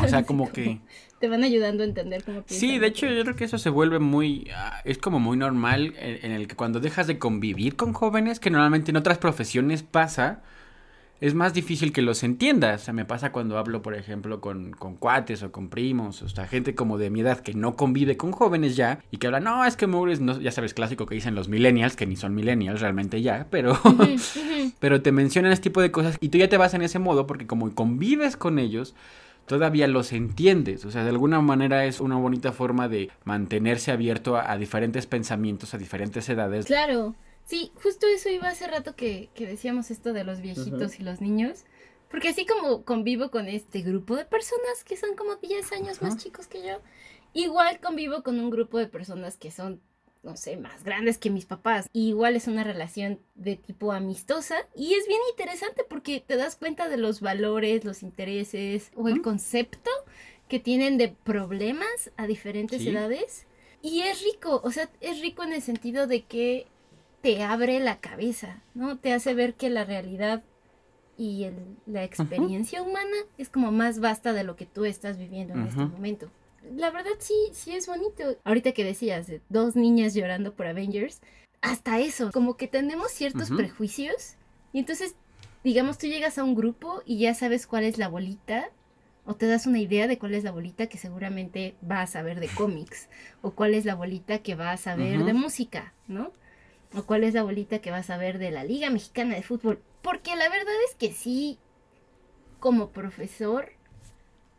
O 0.00 0.08
sea, 0.08 0.22
como 0.26 0.50
que 0.52 0.80
te 1.20 1.28
van 1.28 1.44
ayudando 1.44 1.82
a 1.82 1.86
entender 1.86 2.24
cómo 2.24 2.42
piensas. 2.42 2.58
Sí, 2.58 2.78
de 2.78 2.86
hecho 2.86 3.06
yo 3.06 3.22
creo 3.22 3.36
que 3.36 3.44
eso 3.44 3.58
se 3.58 3.68
vuelve 3.68 3.98
muy, 3.98 4.50
ah, 4.56 4.80
es 4.84 4.96
como 4.96 5.20
muy 5.20 5.36
normal 5.36 5.92
en, 5.98 6.32
el 6.32 6.48
que 6.48 6.56
cuando 6.56 6.80
dejas 6.80 7.06
de 7.06 7.18
convivir 7.18 7.76
con 7.76 7.92
jóvenes, 7.92 8.40
que 8.40 8.48
normalmente 8.48 8.90
en 8.90 8.96
otras 8.96 9.18
profesiones 9.18 9.82
pasa, 9.82 10.40
es 11.20 11.34
más 11.34 11.52
difícil 11.52 11.92
que 11.92 12.00
los 12.00 12.22
entiendas. 12.22 12.80
O 12.80 12.84
sea, 12.86 12.94
me 12.94 13.04
pasa 13.04 13.32
cuando 13.32 13.58
hablo, 13.58 13.82
por 13.82 13.94
ejemplo, 13.94 14.40
con, 14.40 14.70
con 14.72 14.96
cuates 14.96 15.42
o 15.42 15.52
con 15.52 15.68
primos, 15.68 16.22
o 16.22 16.28
sea, 16.30 16.46
gente 16.46 16.74
como 16.74 16.96
de 16.96 17.10
mi 17.10 17.20
edad 17.20 17.40
que 17.40 17.52
no 17.52 17.76
convive 17.76 18.16
con 18.16 18.32
jóvenes 18.32 18.74
ya 18.74 19.00
y 19.10 19.18
que 19.18 19.26
hablan, 19.26 19.44
no, 19.44 19.66
es 19.66 19.76
que 19.76 19.86
Mugres, 19.86 20.22
no, 20.22 20.40
ya 20.40 20.52
sabes, 20.52 20.72
clásico 20.72 21.04
que 21.04 21.16
dicen 21.16 21.34
los 21.34 21.50
millennials, 21.50 21.96
que 21.96 22.06
ni 22.06 22.16
son 22.16 22.34
millennials 22.34 22.80
realmente 22.80 23.20
ya, 23.20 23.46
pero, 23.50 23.78
pero 24.78 25.02
te 25.02 25.12
mencionan 25.12 25.52
este 25.52 25.64
tipo 25.64 25.82
de 25.82 25.90
cosas 25.90 26.16
y 26.18 26.30
tú 26.30 26.38
ya 26.38 26.48
te 26.48 26.56
vas 26.56 26.72
en 26.72 26.80
ese 26.80 26.98
modo 26.98 27.26
porque 27.26 27.46
como 27.46 27.70
convives 27.74 28.38
con 28.38 28.58
ellos, 28.58 28.94
todavía 29.50 29.88
los 29.88 30.12
entiendes. 30.12 30.84
O 30.84 30.92
sea, 30.92 31.02
de 31.02 31.10
alguna 31.10 31.40
manera 31.40 31.84
es 31.84 31.98
una 31.98 32.14
bonita 32.14 32.52
forma 32.52 32.88
de 32.88 33.10
mantenerse 33.24 33.90
abierto 33.90 34.36
a, 34.36 34.56
diferentes 34.56 35.08
pensamientos, 35.08 35.74
a 35.74 35.78
diferentes 35.78 36.28
edades. 36.28 36.66
Claro, 36.66 37.16
sí, 37.46 37.72
justo 37.82 38.06
eso 38.06 38.28
iba 38.28 38.46
hace 38.46 38.68
rato 38.68 38.94
que, 38.94 39.28
decíamos 39.36 39.90
esto 39.90 40.12
de 40.12 40.22
los 40.22 40.40
viejitos 40.40 41.00
y 41.00 41.02
los 41.02 41.20
niños. 41.20 41.64
Porque 42.12 42.28
así 42.28 42.46
como 42.46 42.84
convivo 42.84 43.32
con 43.32 43.48
este 43.48 43.80
grupo 43.80 44.14
de 44.14 44.24
personas 44.24 44.84
que 44.84 44.96
son 44.96 45.16
como 45.16 45.34
10 45.34 45.72
años 45.72 46.00
más 46.00 46.16
chicos 46.16 46.46
que 46.46 46.64
yo, 46.64 46.80
igual 47.32 47.80
convivo 47.80 48.22
con 48.22 48.38
un 48.38 48.50
grupo 48.50 48.78
de 48.78 48.86
personas 48.86 49.36
que 49.36 49.50
son 49.50 49.80
no 50.22 50.36
sé, 50.36 50.56
más 50.56 50.84
grandes 50.84 51.18
que 51.18 51.30
mis 51.30 51.46
papás. 51.46 51.88
igual 51.92 52.36
es 52.36 52.46
una 52.46 52.64
relación 52.64 53.20
de 53.34 53.56
tipo 53.56 53.92
amistosa 53.92 54.56
y 54.74 54.94
es 54.94 55.06
bien 55.06 55.20
interesante 55.30 55.84
porque 55.88 56.22
te 56.26 56.36
das 56.36 56.56
cuenta 56.56 56.88
de 56.88 56.98
los 56.98 57.20
valores, 57.20 57.84
los 57.84 58.02
intereses 58.02 58.90
o 58.96 59.08
el 59.08 59.22
concepto 59.22 59.90
que 60.48 60.60
tienen 60.60 60.98
de 60.98 61.08
problemas 61.08 62.10
a 62.16 62.26
diferentes 62.26 62.84
edades. 62.84 63.46
Y 63.82 64.02
es 64.02 64.22
rico, 64.22 64.60
o 64.62 64.70
sea, 64.70 64.90
es 65.00 65.20
rico 65.20 65.42
en 65.42 65.54
el 65.54 65.62
sentido 65.62 66.06
de 66.06 66.22
que 66.22 66.66
te 67.22 67.42
abre 67.42 67.80
la 67.80 68.00
cabeza, 68.00 68.62
¿no? 68.74 68.98
Te 68.98 69.12
hace 69.12 69.32
ver 69.32 69.54
que 69.54 69.70
la 69.70 69.84
realidad 69.84 70.42
y 71.16 71.46
la 71.86 72.04
experiencia 72.04 72.82
humana 72.82 73.16
es 73.38 73.48
como 73.48 73.72
más 73.72 74.00
vasta 74.00 74.32
de 74.32 74.44
lo 74.44 74.56
que 74.56 74.66
tú 74.66 74.84
estás 74.84 75.18
viviendo 75.18 75.54
en 75.54 75.66
este 75.66 75.84
momento 75.84 76.30
la 76.76 76.90
verdad 76.90 77.10
sí, 77.18 77.34
sí 77.52 77.74
es 77.74 77.86
bonito. 77.86 78.36
Ahorita 78.44 78.72
que 78.72 78.84
decías, 78.84 79.30
dos 79.48 79.76
niñas 79.76 80.14
llorando 80.14 80.54
por 80.54 80.66
Avengers, 80.66 81.20
hasta 81.60 81.98
eso, 81.98 82.30
como 82.32 82.56
que 82.56 82.68
tenemos 82.68 83.10
ciertos 83.10 83.50
prejuicios 83.50 84.36
y 84.72 84.78
entonces, 84.78 85.14
digamos, 85.64 85.98
tú 85.98 86.06
llegas 86.06 86.38
a 86.38 86.44
un 86.44 86.54
grupo 86.54 87.02
y 87.04 87.18
ya 87.18 87.34
sabes 87.34 87.66
cuál 87.66 87.84
es 87.84 87.98
la 87.98 88.08
bolita 88.08 88.70
o 89.26 89.34
te 89.34 89.46
das 89.46 89.66
una 89.66 89.78
idea 89.78 90.06
de 90.06 90.18
cuál 90.18 90.34
es 90.34 90.44
la 90.44 90.52
bolita 90.52 90.86
que 90.86 90.96
seguramente 90.96 91.74
va 91.88 92.00
a 92.00 92.06
saber 92.06 92.40
de 92.40 92.48
cómics 92.48 93.08
o 93.42 93.50
cuál 93.50 93.74
es 93.74 93.84
la 93.84 93.94
bolita 93.94 94.38
que 94.38 94.54
va 94.54 94.72
a 94.72 94.76
saber 94.76 95.24
de 95.24 95.34
música, 95.34 95.92
¿no? 96.08 96.32
O 96.94 97.02
cuál 97.02 97.24
es 97.24 97.34
la 97.34 97.42
bolita 97.42 97.80
que 97.80 97.90
va 97.90 97.98
a 97.98 98.02
saber 98.02 98.38
de 98.38 98.50
la 98.50 98.64
Liga 98.64 98.90
Mexicana 98.90 99.34
de 99.34 99.42
Fútbol. 99.42 99.82
Porque 100.02 100.34
la 100.34 100.48
verdad 100.48 100.74
es 100.88 100.94
que 100.94 101.12
sí, 101.12 101.58
como 102.58 102.90
profesor, 102.90 103.72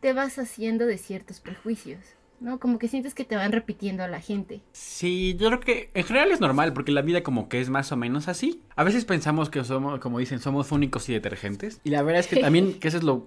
te 0.01 0.13
vas 0.13 0.37
haciendo 0.39 0.85
de 0.85 0.97
ciertos 0.97 1.39
prejuicios. 1.39 1.99
¿no? 2.41 2.59
Como 2.59 2.79
que 2.79 2.87
sientes 2.87 3.13
que 3.13 3.23
te 3.23 3.35
van 3.35 3.51
repitiendo 3.51 4.03
a 4.03 4.07
la 4.07 4.19
gente. 4.19 4.61
Sí, 4.73 5.37
yo 5.39 5.47
creo 5.47 5.59
que 5.59 5.89
en 5.93 6.03
general 6.03 6.31
es 6.31 6.41
normal, 6.41 6.73
porque 6.73 6.91
la 6.91 7.03
vida 7.03 7.21
como 7.21 7.47
que 7.47 7.61
es 7.61 7.69
más 7.69 7.91
o 7.91 7.97
menos 7.97 8.27
así. 8.27 8.61
A 8.75 8.83
veces 8.83 9.05
pensamos 9.05 9.49
que 9.49 9.63
somos, 9.63 9.99
como 9.99 10.17
dicen, 10.17 10.39
somos 10.39 10.71
únicos 10.71 11.07
y 11.07 11.13
detergentes. 11.13 11.79
Y 11.83 11.91
la 11.91 12.01
verdad 12.01 12.21
es 12.21 12.27
que 12.27 12.37
también, 12.41 12.73
que 12.73 12.87
eso 12.87 12.97
es 12.97 13.03
lo, 13.03 13.25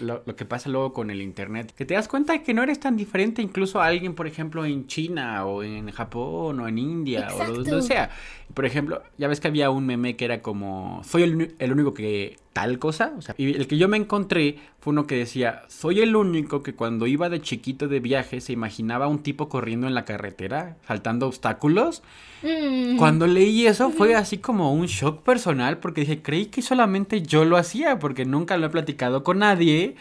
lo, 0.00 0.36
que 0.36 0.44
pasa 0.44 0.68
luego 0.68 0.92
con 0.92 1.10
el 1.10 1.22
internet, 1.22 1.72
que 1.74 1.86
te 1.86 1.94
das 1.94 2.06
cuenta 2.06 2.34
de 2.34 2.42
que 2.42 2.52
no 2.52 2.62
eres 2.62 2.78
tan 2.78 2.96
diferente 2.96 3.40
incluso 3.40 3.80
a 3.80 3.86
alguien, 3.86 4.14
por 4.14 4.26
ejemplo, 4.26 4.64
en 4.66 4.86
China 4.86 5.46
o 5.46 5.62
en 5.62 5.90
Japón 5.90 6.60
o 6.60 6.68
en 6.68 6.78
India 6.78 7.28
o 7.34 7.52
donde 7.52 7.82
sea. 7.82 8.10
Por 8.52 8.66
ejemplo, 8.66 9.02
ya 9.16 9.26
ves 9.28 9.40
que 9.40 9.48
había 9.48 9.70
un 9.70 9.86
meme 9.86 10.16
que 10.16 10.26
era 10.26 10.42
como, 10.42 11.00
soy 11.02 11.22
el, 11.22 11.54
el 11.58 11.72
único 11.72 11.94
que 11.94 12.36
tal 12.52 12.78
cosa. 12.78 13.12
O 13.16 13.22
sea, 13.22 13.34
y 13.38 13.54
el 13.54 13.66
que 13.66 13.78
yo 13.78 13.88
me 13.88 13.96
encontré 13.96 14.58
fue 14.80 14.92
uno 14.92 15.06
que 15.06 15.16
decía, 15.16 15.62
soy 15.68 16.00
el 16.00 16.16
único 16.16 16.62
que 16.62 16.74
cuando 16.74 17.06
iba 17.06 17.28
de 17.28 17.40
chiquito 17.40 17.88
de 17.88 18.00
viaje 18.00 18.40
se 18.40 18.52
imaginaba 18.52 19.08
un 19.08 19.22
tipo 19.22 19.48
corriendo 19.48 19.86
en 19.86 19.94
la 19.94 20.04
carretera, 20.04 20.76
saltando 20.86 21.26
obstáculos. 21.26 22.02
Mm. 22.42 22.96
Cuando 22.96 23.26
leí 23.26 23.66
eso 23.66 23.90
fue 23.90 24.14
así 24.14 24.38
como 24.38 24.72
un 24.72 24.86
shock 24.86 25.22
personal 25.22 25.78
porque 25.78 26.02
dije, 26.02 26.22
creí 26.22 26.46
que 26.46 26.62
solamente 26.62 27.22
yo 27.22 27.44
lo 27.44 27.56
hacía 27.56 27.98
porque 27.98 28.24
nunca 28.24 28.56
lo 28.56 28.66
he 28.66 28.70
platicado 28.70 29.22
con 29.22 29.38
nadie. 29.40 29.96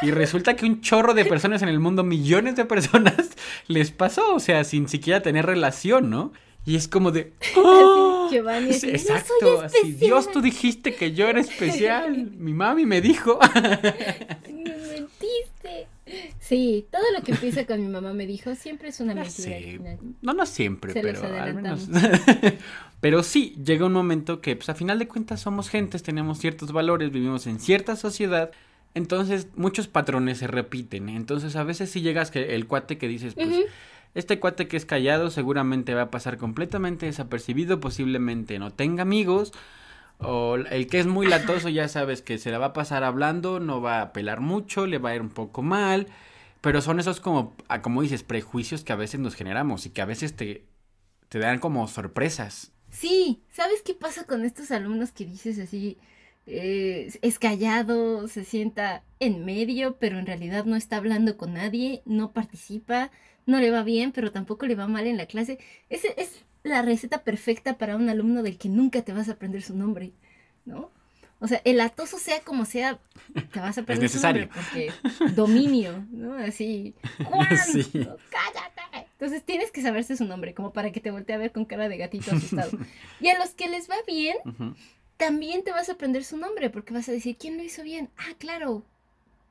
Y 0.00 0.10
resulta 0.10 0.56
que 0.56 0.66
un 0.66 0.80
chorro 0.80 1.14
de 1.14 1.24
personas 1.24 1.62
en 1.62 1.68
el 1.68 1.78
mundo, 1.78 2.02
millones 2.02 2.56
de 2.56 2.64
personas, 2.64 3.30
les 3.68 3.92
pasó, 3.92 4.34
o 4.34 4.40
sea, 4.40 4.64
sin 4.64 4.88
siquiera 4.88 5.22
tener 5.22 5.46
relación, 5.46 6.10
¿no? 6.10 6.32
Y 6.64 6.76
es 6.76 6.88
como 6.88 7.12
de. 7.12 7.32
¡Oh! 7.56 8.11
Giovanni, 8.32 8.70
exacto, 8.70 9.60
así. 9.62 9.92
Dios, 9.92 10.30
tú 10.30 10.40
dijiste 10.40 10.94
que 10.94 11.12
yo 11.12 11.28
era 11.28 11.40
especial. 11.40 12.30
Mi 12.38 12.52
mami 12.52 12.86
me 12.86 13.00
dijo. 13.00 13.38
me 13.54 14.76
mentiste. 14.76 15.88
Sí, 16.40 16.86
todo 16.90 17.02
lo 17.16 17.22
que 17.22 17.32
empieza 17.32 17.64
con 17.64 17.80
mi 17.80 17.88
mamá 17.88 18.12
me 18.12 18.26
dijo 18.26 18.54
siempre 18.54 18.88
es 18.88 19.00
una 19.00 19.14
mentira. 19.14 19.96
No, 20.20 20.34
no 20.34 20.44
siempre, 20.44 20.92
pero 20.92 21.22
al 21.24 21.54
menos. 21.54 21.88
pero 23.00 23.22
sí, 23.22 23.56
llega 23.64 23.86
un 23.86 23.92
momento 23.92 24.40
que, 24.40 24.56
pues 24.56 24.68
a 24.68 24.74
final 24.74 24.98
de 24.98 25.08
cuentas, 25.08 25.40
somos 25.40 25.70
gentes, 25.70 26.02
tenemos 26.02 26.38
ciertos 26.38 26.72
valores, 26.72 27.12
vivimos 27.12 27.46
en 27.46 27.60
cierta 27.60 27.96
sociedad. 27.96 28.50
Entonces, 28.94 29.48
muchos 29.56 29.88
patrones 29.88 30.38
se 30.38 30.46
repiten. 30.46 31.08
Entonces, 31.08 31.56
a 31.56 31.64
veces 31.64 31.90
sí 31.90 32.02
llegas 32.02 32.30
que 32.30 32.54
el 32.54 32.66
cuate 32.66 32.98
que 32.98 33.08
dices, 33.08 33.34
pues. 33.34 33.66
Este 34.14 34.38
cuate 34.38 34.68
que 34.68 34.76
es 34.76 34.84
callado 34.84 35.30
seguramente 35.30 35.94
va 35.94 36.02
a 36.02 36.10
pasar 36.10 36.36
completamente 36.36 37.06
desapercibido, 37.06 37.80
posiblemente 37.80 38.58
no 38.58 38.70
tenga 38.70 39.02
amigos. 39.02 39.52
O 40.18 40.56
el 40.56 40.86
que 40.86 41.00
es 41.00 41.06
muy 41.06 41.26
latoso 41.26 41.68
ya 41.68 41.88
sabes 41.88 42.22
que 42.22 42.38
se 42.38 42.50
la 42.50 42.58
va 42.58 42.66
a 42.66 42.72
pasar 42.72 43.02
hablando, 43.04 43.58
no 43.58 43.80
va 43.80 44.02
a 44.02 44.12
pelar 44.12 44.40
mucho, 44.40 44.86
le 44.86 44.98
va 44.98 45.10
a 45.10 45.14
ir 45.16 45.22
un 45.22 45.30
poco 45.30 45.62
mal. 45.62 46.06
Pero 46.60 46.80
son 46.80 47.00
esos 47.00 47.20
como, 47.20 47.56
ah, 47.68 47.82
como 47.82 48.02
dices, 48.02 48.22
prejuicios 48.22 48.84
que 48.84 48.92
a 48.92 48.96
veces 48.96 49.18
nos 49.18 49.34
generamos 49.34 49.84
y 49.86 49.90
que 49.90 50.00
a 50.00 50.06
veces 50.06 50.36
te, 50.36 50.64
te 51.28 51.38
dan 51.38 51.58
como 51.58 51.88
sorpresas. 51.88 52.70
Sí, 52.90 53.42
¿sabes 53.50 53.82
qué 53.82 53.94
pasa 53.94 54.24
con 54.24 54.44
estos 54.44 54.70
alumnos 54.70 55.10
que 55.10 55.24
dices 55.24 55.58
así? 55.58 55.98
Eh, 56.46 57.12
es 57.22 57.38
callado, 57.38 58.26
se 58.28 58.44
sienta 58.44 59.04
en 59.20 59.44
medio, 59.44 59.96
pero 59.98 60.18
en 60.18 60.26
realidad 60.26 60.64
no 60.64 60.76
está 60.76 60.96
hablando 60.96 61.36
con 61.36 61.54
nadie, 61.54 62.02
no 62.04 62.32
participa, 62.32 63.10
no 63.46 63.60
le 63.60 63.70
va 63.70 63.82
bien, 63.82 64.12
pero 64.12 64.32
tampoco 64.32 64.66
le 64.66 64.74
va 64.74 64.88
mal 64.88 65.06
en 65.06 65.16
la 65.16 65.26
clase. 65.26 65.58
Esa 65.88 66.08
es 66.16 66.44
la 66.62 66.82
receta 66.82 67.22
perfecta 67.22 67.78
para 67.78 67.96
un 67.96 68.08
alumno 68.08 68.42
del 68.42 68.58
que 68.58 68.68
nunca 68.68 69.02
te 69.02 69.12
vas 69.12 69.28
a 69.28 69.32
aprender 69.32 69.62
su 69.62 69.76
nombre, 69.76 70.12
¿no? 70.64 70.90
O 71.38 71.48
sea, 71.48 71.60
el 71.64 71.80
atoso 71.80 72.18
sea 72.18 72.40
como 72.40 72.64
sea, 72.64 73.00
te 73.52 73.58
vas 73.58 73.76
a 73.76 73.80
aprender 73.80 74.08
su 74.08 74.20
nombre 74.20 74.48
porque 74.48 74.92
dominio, 75.34 76.06
¿no? 76.12 76.34
Así, 76.34 76.94
Juan, 77.24 77.48
cállate. 77.48 78.72
Entonces 79.22 79.44
tienes 79.44 79.70
que 79.70 79.82
saberse 79.82 80.16
su 80.16 80.24
nombre 80.24 80.54
como 80.54 80.72
para 80.72 80.90
que 80.90 81.00
te 81.00 81.10
voltee 81.12 81.34
a 81.34 81.38
ver 81.38 81.52
con 81.52 81.64
cara 81.64 81.88
de 81.88 81.96
gatito 81.96 82.34
asustado. 82.34 82.70
y 83.20 83.28
a 83.28 83.38
los 83.38 83.50
que 83.50 83.68
les 83.68 83.88
va 83.88 83.94
bien, 84.06 84.36
también 85.16 85.62
te 85.64 85.72
vas 85.72 85.88
a 85.88 85.92
aprender 85.92 86.24
su 86.24 86.36
nombre 86.36 86.70
porque 86.70 86.94
vas 86.94 87.08
a 87.08 87.12
decir, 87.12 87.36
¿quién 87.36 87.56
lo 87.56 87.62
hizo 87.62 87.82
bien? 87.82 88.10
Ah, 88.16 88.34
claro, 88.38 88.84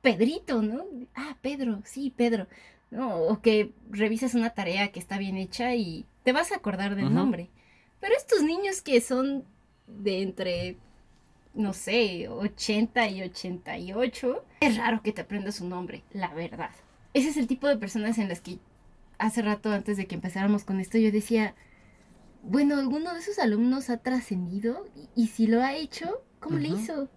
Pedrito, 0.02 0.62
¿no? 0.62 0.84
Ah, 1.14 1.36
Pedro, 1.40 1.80
sí, 1.84 2.12
Pedro. 2.14 2.46
¿no? 2.92 3.16
O 3.16 3.40
que 3.40 3.72
revisas 3.90 4.34
una 4.34 4.50
tarea 4.50 4.92
que 4.92 5.00
está 5.00 5.18
bien 5.18 5.36
hecha 5.36 5.74
y 5.74 6.04
te 6.24 6.32
vas 6.32 6.52
a 6.52 6.56
acordar 6.56 6.94
del 6.94 7.12
nombre. 7.12 7.48
Pero 8.00 8.14
estos 8.16 8.42
niños 8.42 8.82
que 8.82 9.00
son 9.00 9.44
de 9.86 10.22
entre, 10.22 10.76
no 11.54 11.72
sé, 11.72 12.28
80 12.28 13.08
y 13.08 13.22
88, 13.22 14.44
es 14.60 14.76
raro 14.76 15.02
que 15.02 15.12
te 15.12 15.22
aprendas 15.22 15.56
su 15.56 15.66
nombre, 15.66 16.02
la 16.12 16.32
verdad. 16.34 16.70
Ese 17.14 17.30
es 17.30 17.36
el 17.38 17.46
tipo 17.46 17.66
de 17.66 17.78
personas 17.78 18.18
en 18.18 18.28
las 18.28 18.40
que 18.40 18.58
hace 19.18 19.40
rato 19.40 19.72
antes 19.72 19.96
de 19.96 20.06
que 20.06 20.14
empezáramos 20.14 20.64
con 20.64 20.78
esto 20.78 20.98
yo 20.98 21.10
decía, 21.10 21.54
bueno, 22.42 22.76
alguno 22.76 23.12
de 23.14 23.20
esos 23.20 23.38
alumnos 23.38 23.90
ha 23.90 23.98
trascendido 23.98 24.84
y, 25.14 25.28
si 25.28 25.46
lo 25.46 25.62
ha 25.62 25.74
hecho, 25.74 26.22
¿cómo 26.40 26.58
le 26.58 26.68
hizo? 26.68 27.08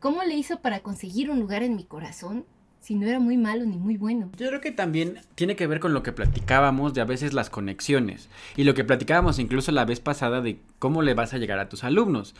¿Cómo 0.00 0.22
le 0.22 0.34
hizo 0.34 0.60
para 0.60 0.80
conseguir 0.80 1.30
un 1.30 1.40
lugar 1.40 1.62
en 1.62 1.76
mi 1.76 1.84
corazón? 1.84 2.44
si 2.86 2.94
no 2.94 3.04
era 3.08 3.18
muy 3.18 3.36
malo 3.36 3.64
ni 3.64 3.78
muy 3.78 3.96
bueno. 3.96 4.30
Yo 4.36 4.46
creo 4.46 4.60
que 4.60 4.70
también 4.70 5.18
tiene 5.34 5.56
que 5.56 5.66
ver 5.66 5.80
con 5.80 5.92
lo 5.92 6.04
que 6.04 6.12
platicábamos 6.12 6.94
de 6.94 7.00
a 7.00 7.04
veces 7.04 7.32
las 7.32 7.50
conexiones 7.50 8.28
y 8.54 8.62
lo 8.62 8.74
que 8.74 8.84
platicábamos 8.84 9.40
incluso 9.40 9.72
la 9.72 9.84
vez 9.84 9.98
pasada 9.98 10.40
de 10.40 10.60
cómo 10.78 11.02
le 11.02 11.14
vas 11.14 11.34
a 11.34 11.38
llegar 11.38 11.58
a 11.58 11.68
tus 11.68 11.82
alumnos. 11.82 12.36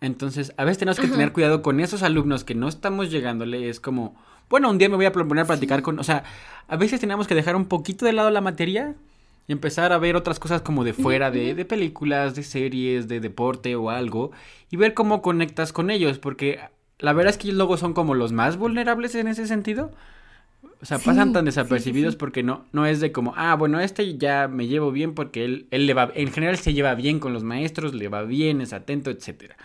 Entonces, 0.00 0.54
a 0.56 0.64
veces 0.64 0.78
tenemos 0.78 0.98
que 0.98 1.06
tener 1.06 1.34
cuidado 1.34 1.60
con 1.60 1.80
esos 1.80 2.02
alumnos 2.02 2.44
que 2.44 2.54
no 2.54 2.66
estamos 2.66 3.10
llegándole. 3.10 3.68
Es 3.68 3.78
como, 3.78 4.16
bueno, 4.48 4.70
un 4.70 4.78
día 4.78 4.88
me 4.88 4.96
voy 4.96 5.04
a 5.04 5.12
proponer 5.12 5.44
platicar 5.46 5.82
con, 5.82 5.98
o 5.98 6.04
sea, 6.04 6.24
a 6.66 6.76
veces 6.78 6.98
tenemos 6.98 7.26
que 7.26 7.34
dejar 7.34 7.54
un 7.54 7.66
poquito 7.66 8.06
de 8.06 8.14
lado 8.14 8.30
la 8.30 8.40
materia 8.40 8.94
y 9.46 9.52
empezar 9.52 9.92
a 9.92 9.98
ver 9.98 10.16
otras 10.16 10.38
cosas 10.38 10.62
como 10.62 10.84
de 10.84 10.92
fuera, 10.92 11.30
de, 11.30 11.54
de 11.54 11.64
películas, 11.64 12.34
de 12.34 12.42
series, 12.42 13.08
de 13.08 13.20
deporte 13.20 13.76
o 13.76 13.90
algo, 13.90 14.32
y 14.70 14.76
ver 14.76 14.94
cómo 14.94 15.22
conectas 15.22 15.72
con 15.72 15.90
ellos, 15.90 16.18
porque 16.18 16.60
la 16.98 17.12
verdad 17.12 17.32
es 17.32 17.38
que 17.38 17.48
ellos 17.48 17.58
luego 17.58 17.76
son 17.76 17.92
como 17.92 18.14
los 18.14 18.32
más 18.32 18.56
vulnerables 18.56 19.14
en 19.14 19.28
ese 19.28 19.46
sentido. 19.46 19.92
O 20.80 20.86
sea, 20.86 20.98
pasan 20.98 21.32
tan 21.32 21.46
desapercibidos 21.46 22.14
porque 22.14 22.42
no, 22.42 22.66
no 22.72 22.84
es 22.84 23.00
de 23.00 23.10
como, 23.10 23.32
ah, 23.36 23.54
bueno, 23.54 23.80
este 23.80 24.18
ya 24.18 24.48
me 24.48 24.66
llevo 24.66 24.92
bien 24.92 25.14
porque 25.14 25.44
él, 25.44 25.66
él 25.70 25.86
le 25.86 25.94
va, 25.94 26.10
en 26.14 26.30
general 26.30 26.58
se 26.58 26.74
lleva 26.74 26.94
bien 26.94 27.20
con 27.20 27.32
los 27.32 27.42
maestros, 27.42 27.94
le 27.94 28.08
va 28.08 28.22
bien, 28.22 28.60
es 28.60 28.74
atento, 28.74 29.10
etcétera. 29.10 29.56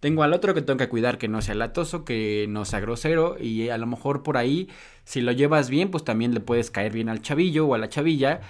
Tengo 0.00 0.22
al 0.24 0.32
otro 0.32 0.54
que 0.54 0.62
tengo 0.62 0.76
que 0.76 0.88
cuidar 0.88 1.18
que 1.18 1.28
no 1.28 1.40
sea 1.40 1.54
latoso, 1.54 2.04
que 2.04 2.46
no 2.48 2.64
sea 2.64 2.80
grosero 2.80 3.36
y 3.40 3.68
a 3.68 3.78
lo 3.78 3.86
mejor 3.86 4.22
por 4.22 4.36
ahí, 4.36 4.68
si 5.04 5.20
lo 5.20 5.32
llevas 5.32 5.70
bien, 5.70 5.90
pues 5.90 6.04
también 6.04 6.34
le 6.34 6.40
puedes 6.40 6.70
caer 6.70 6.92
bien 6.92 7.08
al 7.08 7.22
chavillo 7.22 7.66
o 7.66 7.74
a 7.74 7.78
la 7.78 7.88
chavilla 7.88 8.40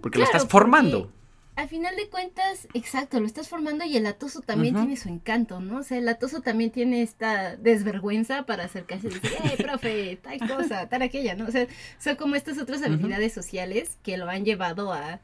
porque 0.00 0.18
lo 0.18 0.24
estás 0.24 0.46
formando 0.46 1.12
al 1.58 1.68
final 1.68 1.96
de 1.96 2.08
cuentas, 2.08 2.68
exacto, 2.72 3.18
lo 3.18 3.26
estás 3.26 3.48
formando 3.48 3.84
y 3.84 3.96
el 3.96 4.06
atoso 4.06 4.42
también 4.42 4.76
tiene 4.76 4.96
su 4.96 5.08
encanto, 5.08 5.58
¿no? 5.58 5.78
O 5.78 5.82
sea, 5.82 5.98
el 5.98 6.08
atoso 6.08 6.40
también 6.40 6.70
tiene 6.70 7.02
esta 7.02 7.56
desvergüenza 7.56 8.46
para 8.46 8.62
acercarse 8.62 9.08
y 9.08 9.10
decir, 9.10 9.32
¡eh, 9.42 9.56
profe! 9.60 10.20
Tal 10.22 10.38
cosa, 10.46 10.88
tal 10.88 11.02
aquella, 11.02 11.34
¿no? 11.34 11.46
O 11.46 11.50
sea, 11.50 11.66
son 11.98 12.14
como 12.14 12.36
estas 12.36 12.58
otras 12.58 12.80
habilidades 12.84 13.32
sociales 13.32 13.98
que 14.04 14.16
lo 14.18 14.28
han 14.28 14.44
llevado 14.44 14.92
a 14.92 15.20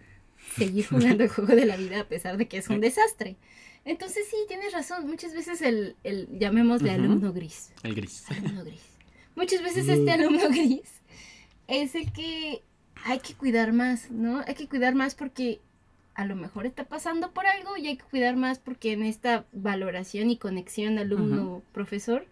seguir 0.56 0.88
jugando 0.88 1.22
el 1.22 1.30
juego 1.30 1.54
de 1.54 1.66
la 1.66 1.76
vida 1.76 2.00
a 2.00 2.08
pesar 2.08 2.36
de 2.36 2.48
que 2.48 2.58
es 2.58 2.68
un 2.68 2.80
desastre. 2.80 3.36
Entonces 3.84 4.26
sí, 4.28 4.36
tienes 4.48 4.72
razón, 4.72 5.06
muchas 5.06 5.34
veces 5.34 5.62
el, 5.62 5.94
el 6.02 6.28
llamémosle 6.36 6.90
alumno 6.90 7.32
gris. 7.32 7.70
El 7.84 7.94
gris. 7.94 8.24
Alumno 8.28 8.64
gris. 8.64 8.82
Muchas 9.36 9.62
veces 9.62 9.88
este 9.88 10.10
alumno 10.10 10.48
gris 10.48 11.00
es 11.68 11.94
el 11.94 12.12
que 12.12 12.64
hay 13.04 13.20
que 13.20 13.34
cuidar 13.34 13.72
más, 13.72 14.10
¿no? 14.10 14.42
Hay 14.46 14.54
que 14.54 14.66
cuidar 14.66 14.94
más 14.94 15.14
porque 15.14 15.60
a 16.14 16.24
lo 16.24 16.36
mejor 16.36 16.64
está 16.66 16.84
pasando 16.84 17.32
por 17.32 17.46
algo 17.46 17.76
y 17.76 17.86
hay 17.86 17.96
que 17.96 18.04
cuidar 18.04 18.36
más 18.36 18.58
porque 18.58 18.92
en 18.92 19.02
esta 19.02 19.44
valoración 19.52 20.30
y 20.30 20.38
conexión 20.38 20.98
alumno-profesor, 20.98 22.26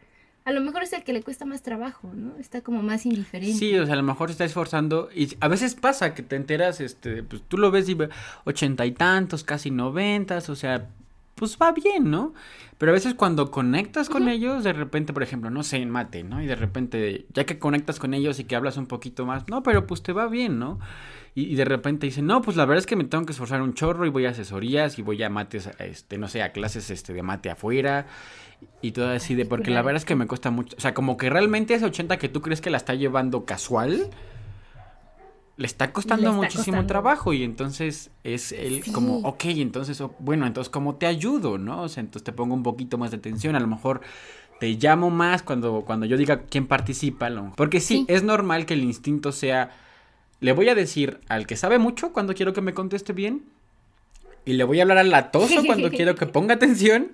a 0.45 0.52
lo 0.52 0.61
mejor 0.61 0.83
es 0.83 0.93
el 0.93 1.05
que 1.05 1.12
le 1.12 1.23
cuesta 1.23 1.45
más 1.45 1.62
trabajo, 1.62 2.11
¿no? 2.14 2.37
Está 2.38 2.62
como 2.62 2.83
más 2.83 3.07
indiferente. 3.07 3.59
Sí, 3.59 3.76
o 3.76 3.85
sea, 3.85 3.95
a 3.95 3.97
lo 3.97 4.02
mejor 4.02 4.29
se 4.29 4.33
está 4.33 4.45
esforzando 4.45 5.09
y 5.14 5.37
a 5.41 5.49
veces 5.49 5.75
pasa 5.75 6.14
que 6.14 6.23
te 6.23 6.37
enteras, 6.37 6.81
este, 6.81 7.23
pues 7.23 7.43
tú 7.47 7.59
lo 7.59 7.71
ves 7.71 7.88
y 7.88 7.97
ochenta 8.45 8.87
y 8.87 8.93
tantos, 8.93 9.45
casi 9.45 9.71
noventas, 9.71 10.49
o 10.49 10.57
sea, 10.57 10.88
pues 11.43 11.59
va 11.61 11.73
bien, 11.73 12.09
¿no? 12.09 12.35
Pero 12.79 12.93
a 12.93 12.95
veces 12.95 13.15
cuando 13.15 13.51
conectas 13.51 14.09
con 14.09 14.29
ellos, 14.29 14.63
de 14.63 14.73
repente, 14.73 15.13
por 15.13 15.25
ejemplo, 15.25 15.51
no 15.51 15.65
sé, 15.65 15.79
en 15.79 15.91
mate, 15.91 16.23
¿no? 16.23 16.41
Y 16.41 16.47
de 16.47 16.55
repente, 16.55 17.27
ya 17.35 17.45
que 17.45 17.59
conectas 17.59 17.99
con 17.99 18.15
ellos 18.15 18.39
y 18.39 18.45
que 18.45 18.55
hablas 18.55 18.77
un 18.77 18.87
poquito 18.87 19.27
más, 19.27 19.49
no, 19.49 19.65
pero 19.65 19.85
pues 19.85 20.05
te 20.05 20.13
va 20.13 20.29
bien, 20.29 20.61
¿no? 20.61 20.79
Y, 21.35 21.57
de 21.57 21.65
repente 21.65 22.07
dicen, 22.07 22.27
no, 22.27 22.43
pues 22.43 22.57
la 22.57 22.65
verdad 22.65 22.79
es 22.79 22.87
que 22.87 22.95
me 22.95 23.03
tengo 23.03 23.27
que 23.27 23.33
esforzar 23.33 23.61
un 23.61 23.75
chorro 23.75 24.07
y 24.07 24.11
voy 24.11 24.25
a 24.27 24.31
asesorías 24.31 25.01
y 25.01 25.03
voy 25.03 25.21
a 25.25 25.31
mates, 25.31 25.69
este, 25.81 26.17
no 26.17 26.29
sé, 26.29 26.45
a 26.45 26.53
clases 26.53 26.91
este, 26.91 27.13
de 27.13 27.25
mate 27.25 27.51
afuera 27.51 28.07
y 28.83 28.93
todo 28.93 29.11
así 29.11 29.35
de, 29.35 29.45
porque 29.45 29.73
la 29.73 29.83
verdad 29.83 29.97
es 29.97 30.05
que 30.05 30.15
me 30.15 30.29
cuesta 30.29 30.53
mucho, 30.53 30.77
o 30.77 30.81
sea, 30.81 30.95
como 30.95 31.17
que 31.17 31.29
realmente 31.29 31.75
ese 31.75 31.87
80 31.87 32.19
que 32.19 32.29
tú 32.29 32.41
crees 32.41 32.61
que 32.61 32.71
la 32.71 32.77
está 32.77 32.95
llevando 32.95 33.45
casual, 33.45 34.11
le 35.56 35.66
está 35.66 35.92
costando 35.92 36.32
muchísimo 36.32 36.87
trabajo 36.87 37.32
y 37.32 37.42
entonces 37.42 38.11
es 38.25 38.52
el 38.52 38.82
como, 38.92 39.18
ok, 39.18 39.44
entonces, 39.47 40.02
bueno, 40.18 40.47
entonces 40.47 40.71
¿cómo 40.71 40.97
te 40.97 41.06
ayudo, 41.06 41.59
no? 41.59 41.82
O 41.82 41.88
sea, 41.88 42.00
entonces 42.00 42.25
te 42.25 42.32
pongo 42.32 42.54
un 42.54 42.62
poquito 42.62 42.99
más 42.99 43.11
de 43.11 43.18
atención, 43.18 43.54
a 43.54 43.61
lo 43.61 43.66
mejor 43.66 44.00
te 44.61 44.68
llamo 44.71 45.11
más 45.11 45.42
cuando, 45.42 45.82
cuando 45.87 46.06
yo 46.06 46.16
diga 46.16 46.42
quién 46.42 46.66
participa, 46.66 47.30
¿no? 47.30 47.52
porque 47.56 47.80
sí, 47.80 48.04
es 48.09 48.23
normal 48.23 48.64
que 48.64 48.75
el 48.75 48.85
instinto 48.85 49.32
sea 49.32 49.71
le 50.42 50.52
voy 50.52 50.68
a 50.68 50.75
decir 50.75 51.21
al 51.28 51.47
que 51.47 51.56
sabe 51.56 51.78
mucho 51.78 52.12
cuando 52.12 52.35
quiero 52.35 52.52
que 52.52 52.61
me 52.61 52.75
conteste 52.75 53.12
bien. 53.12 53.44
Y 54.44 54.54
le 54.54 54.64
voy 54.64 54.80
a 54.80 54.82
hablar 54.82 54.99
al 54.99 55.11
latoso 55.11 55.62
cuando 55.66 55.88
quiero 55.88 56.16
que 56.16 56.26
ponga 56.37 56.54
atención. 56.54 57.12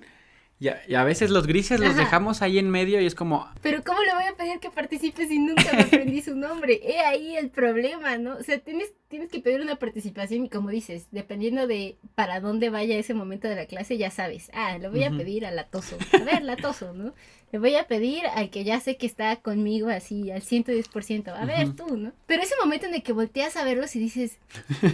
Y 0.61 0.93
a, 0.93 1.03
veces 1.05 1.29
los 1.29 1.47
grises 1.47 1.79
los 1.79 1.95
dejamos 1.95 2.41
ahí 2.41 2.59
en 2.59 2.69
medio 2.69 2.99
y 2.99 3.05
es 3.05 3.15
como... 3.15 3.47
Pero 3.61 3.81
¿cómo 3.81 4.03
le 4.03 4.13
voy 4.13 4.25
a 4.25 4.35
pedir 4.35 4.59
que 4.59 4.69
participe 4.69 5.25
si 5.25 5.39
nunca 5.39 5.71
me 5.71 5.83
aprendí 5.83 6.21
su 6.21 6.35
nombre? 6.35 6.81
He 6.83 6.99
ahí 6.99 7.37
el 7.37 7.49
problema, 7.49 8.17
¿no? 8.17 8.35
O 8.35 8.43
sea, 8.43 8.59
tienes, 8.59 8.91
tienes 9.07 9.29
que 9.29 9.39
pedir 9.39 9.61
una 9.61 9.77
participación 9.77 10.43
y 10.43 10.49
como 10.49 10.69
dices, 10.69 11.07
dependiendo 11.11 11.65
de 11.65 11.95
para 12.13 12.41
dónde 12.41 12.69
vaya 12.69 12.97
ese 12.97 13.13
momento 13.13 13.47
de 13.47 13.55
la 13.55 13.67
clase, 13.67 13.97
ya 13.97 14.11
sabes, 14.11 14.51
ah, 14.53 14.77
le 14.77 14.89
voy 14.89 15.05
a 15.05 15.11
pedir 15.11 15.45
al 15.45 15.55
latoso. 15.55 15.97
A 16.11 16.25
ver, 16.25 16.43
latoso, 16.43 16.91
¿no? 16.91 17.13
Le 17.53 17.59
voy 17.59 17.75
a 17.75 17.87
pedir 17.87 18.25
al 18.27 18.49
que 18.49 18.65
ya 18.65 18.81
sé 18.81 18.97
que 18.97 19.05
está 19.05 19.37
conmigo 19.37 19.87
así 19.87 20.29
al 20.29 20.41
110%. 20.41 21.29
A 21.29 21.45
ver, 21.45 21.73
tú, 21.73 21.95
¿no? 21.95 22.11
Pero 22.27 22.43
ese 22.43 22.55
momento 22.61 22.85
en 22.85 22.95
el 22.95 23.01
que 23.01 23.13
volteas 23.13 23.55
a 23.55 23.63
verlos 23.63 23.95
y 23.95 23.99
dices, 23.99 24.39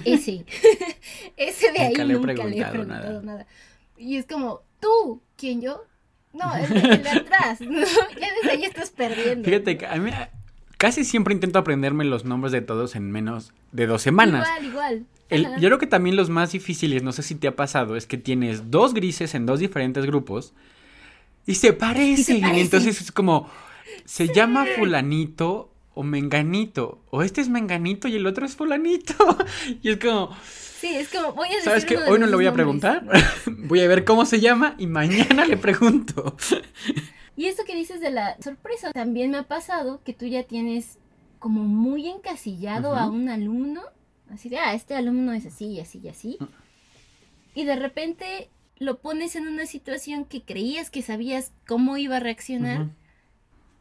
ese, 0.05 0.45
ese 1.37 1.71
de 1.71 1.79
ahí 1.79 1.93
nunca 2.07 2.45
le 2.45 2.59
he 2.59 2.65
preguntado 2.65 3.23
nada. 3.23 3.47
Y 3.97 4.17
es 4.17 4.25
como, 4.27 4.61
tú, 4.79 5.21
¿quién 5.37 5.61
yo? 5.61 5.83
No, 6.33 6.53
el 6.55 6.69
de, 6.69 7.09
atrás, 7.09 7.61
¿no? 7.61 7.79
Ya 7.79 8.27
desde 8.41 8.51
ahí 8.51 8.65
estás 8.65 8.91
perdiendo. 8.91 9.45
Fíjate, 9.45 9.85
a 9.85 9.95
mí 9.97 10.11
casi 10.77 11.05
siempre 11.05 11.33
intento 11.33 11.59
aprenderme 11.59 12.03
los 12.03 12.25
nombres 12.25 12.51
de 12.51 12.61
todos 12.61 12.95
en 12.95 13.11
menos 13.11 13.53
de 13.71 13.87
dos 13.87 14.01
semanas. 14.01 14.47
Igual, 14.61 15.05
igual. 15.29 15.61
yo 15.61 15.69
creo 15.69 15.79
que 15.79 15.87
también 15.87 16.15
los 16.15 16.29
más 16.29 16.51
difíciles, 16.51 17.03
no 17.03 17.11
sé 17.11 17.23
si 17.23 17.35
te 17.35 17.47
ha 17.47 17.55
pasado, 17.55 17.95
es 17.95 18.05
que 18.05 18.17
tienes 18.17 18.69
dos 18.69 18.93
grises 18.93 19.33
en 19.35 19.45
dos 19.45 19.59
diferentes 19.59 20.05
grupos 20.05 20.53
y 21.45 21.55
se 21.55 21.73
parecen. 21.73 22.45
Y, 22.55 22.59
entonces 22.59 22.99
es 23.01 23.11
como, 23.11 23.49
se 24.03 24.33
llama 24.33 24.65
fulanito 24.77 25.71
o 25.95 26.03
menganito. 26.03 27.01
O 27.09 27.23
este 27.23 27.41
es 27.41 27.49
menganito 27.49 28.07
y 28.07 28.15
el 28.15 28.27
otro 28.27 28.45
es 28.45 28.55
fulanito. 28.55 29.13
y 29.81 29.89
es 29.89 29.97
como... 29.97 30.29
Sí, 30.79 30.93
es 30.93 31.09
como, 31.09 31.33
voy 31.33 31.47
a 31.47 31.51
decir 31.51 31.63
¿Sabes 31.63 31.85
qué? 31.85 31.97
Hoy 31.97 32.19
no 32.19 32.27
le 32.27 32.35
voy 32.35 32.45
a 32.45 32.53
preguntar. 32.53 33.07
voy 33.47 33.79
a 33.79 33.87
ver 33.87 34.03
cómo 34.03 34.25
se 34.25 34.39
llama 34.39 34.75
y 34.77 34.87
mañana 34.87 35.45
le 35.45 35.57
pregunto. 35.57 36.35
y 37.35 37.45
esto 37.45 37.63
que 37.65 37.75
dices 37.75 38.01
de 38.01 38.11
la 38.11 38.35
sorpresa, 38.41 38.91
también 38.91 39.31
me 39.31 39.37
ha 39.37 39.43
pasado 39.43 40.01
que 40.03 40.13
tú 40.13 40.25
ya 40.25 40.43
tienes 40.43 40.99
como 41.39 41.63
muy 41.63 42.07
encasillado 42.09 42.95
a 42.95 43.07
un 43.07 43.29
alumno. 43.29 43.81
Así 44.29 44.49
de, 44.49 44.59
ah, 44.59 44.73
este 44.73 44.95
alumno 44.95 45.31
es 45.31 45.45
así, 45.45 45.65
y 45.67 45.79
así 45.79 46.01
y 46.03 46.09
así. 46.09 46.37
Mm. 46.39 46.45
Y 47.55 47.63
de 47.63 47.75
repente 47.77 48.49
lo 48.77 48.99
pones 48.99 49.35
en 49.35 49.47
una 49.47 49.65
situación 49.65 50.25
que 50.25 50.43
creías 50.43 50.89
que 50.89 51.01
sabías 51.01 51.53
cómo 51.65 51.97
iba 51.97 52.17
a 52.17 52.19
reaccionar 52.19 52.89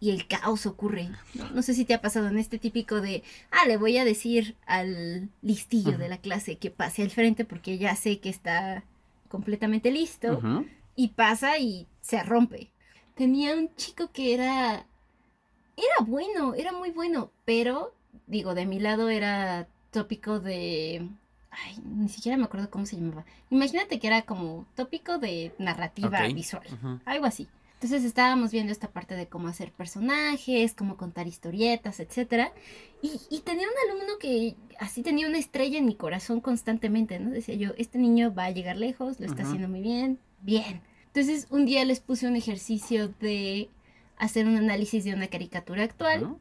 y 0.05 0.11
el 0.11 0.27
caos 0.27 0.67
ocurre. 0.67 1.09
¿no? 1.55 1.63
sé 1.63 1.73
si 1.73 1.87
te 1.87 1.95
ha 1.95 2.03
pasado 2.03 2.29
en 2.29 2.37
este 2.37 2.59
típico 2.59 3.01
de, 3.01 3.23
ah, 3.51 3.67
le 3.67 3.79
voy 3.79 3.97
a 3.97 4.05
decir 4.05 4.55
al 4.67 5.31
listillo 5.41 5.97
de 5.97 6.11
la 6.11 6.19
clase 6.19 6.59
que 6.59 6.71
pase 6.71 7.03
al 7.03 7.11
frente 7.11 7.47
porque 7.47 7.79
ya 7.79 7.97
sé 7.97 8.21
que 8.21 8.29
está 8.29 8.85
completamente 9.31 9.91
listo 9.91 10.43
y 10.95 11.09
pasa 11.09 11.59
y 11.59 11.87
se 12.03 12.23
rompe. 12.23 12.71
Tenía 13.15 13.55
un 13.55 13.75
chico 13.77 14.11
que 14.13 14.35
era 14.35 14.85
era 15.75 16.07
bueno, 16.07 16.53
era 16.53 16.73
muy 16.73 16.91
bueno, 16.91 17.31
pero 17.47 17.95
digo, 18.27 18.55
de 18.55 18.67
mi 18.67 18.81
lado 18.81 19.09
era 19.09 19.69
tópico 19.91 20.39
de 20.39 21.09
Ay, 21.51 21.79
ni 21.83 22.11
siquiera 22.11 22.37
me 22.37 22.45
acuerdo 22.45 22.69
cómo 22.69 22.85
se 22.85 22.97
llamaba. 22.97 23.25
Imagínate 23.49 23.99
que 23.99 24.09
era 24.09 24.23
como 24.23 24.67
tópico 24.75 25.17
de 25.17 25.55
narrativa 25.59 26.27
visual, 26.27 27.01
algo 27.07 27.25
así. 27.25 27.49
Entonces 27.85 28.07
estábamos 28.07 28.50
viendo 28.50 28.73
esta 28.73 28.88
parte 28.88 29.14
de 29.14 29.29
cómo 29.29 29.47
hacer 29.47 29.71
personajes, 29.71 30.73
cómo 30.73 30.97
contar 30.97 31.26
historietas, 31.26 32.00
etc. 32.00 32.49
Y, 33.03 33.41
tenía 33.41 33.67
un 33.69 33.91
alumno 33.91 34.17
que 34.19 34.57
así 34.81 35.03
tenía 35.03 35.29
una 35.29 35.37
estrella 35.37 35.76
en 35.76 35.85
mi 35.85 35.95
corazón 35.95 36.41
constantemente, 36.41 37.21
¿no? 37.21 37.29
Decía 37.29 37.57
yo, 37.57 37.73
este 37.76 37.99
niño 37.99 38.33
va 38.33 38.47
a 38.47 38.50
llegar 38.53 38.79
lejos, 38.79 39.21
lo 39.21 39.26
está 39.26 39.43
haciendo 39.43 39.69
muy 39.69 39.83
bien, 39.83 40.19
bien. 40.41 40.81
Entonces 41.09 41.47
un 41.50 41.67
día 41.67 41.85
les 41.85 42.00
puse 42.00 42.26
un 42.26 42.37
ejercicio 42.37 43.09
de 43.21 43.69
hacer 44.17 44.47
un 44.47 44.57
análisis 44.57 45.05
de 45.05 45.12
una 45.12 45.26
caricatura 45.26 45.83
actual. 45.83 46.38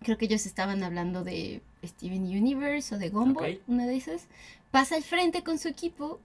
Creo 0.00 0.18
que 0.18 0.26
ellos 0.26 0.44
estaban 0.44 0.82
hablando 0.82 1.24
de 1.24 1.62
Steven 1.82 2.24
Universe 2.24 2.94
o 2.94 2.98
de 2.98 3.08
Gumball, 3.08 3.62
una 3.68 3.86
de 3.86 3.96
esas, 3.96 4.28
pasa 4.70 4.96
al 4.96 5.02
frente 5.02 5.42
con 5.42 5.58
su 5.58 5.68
equipo 5.68 6.20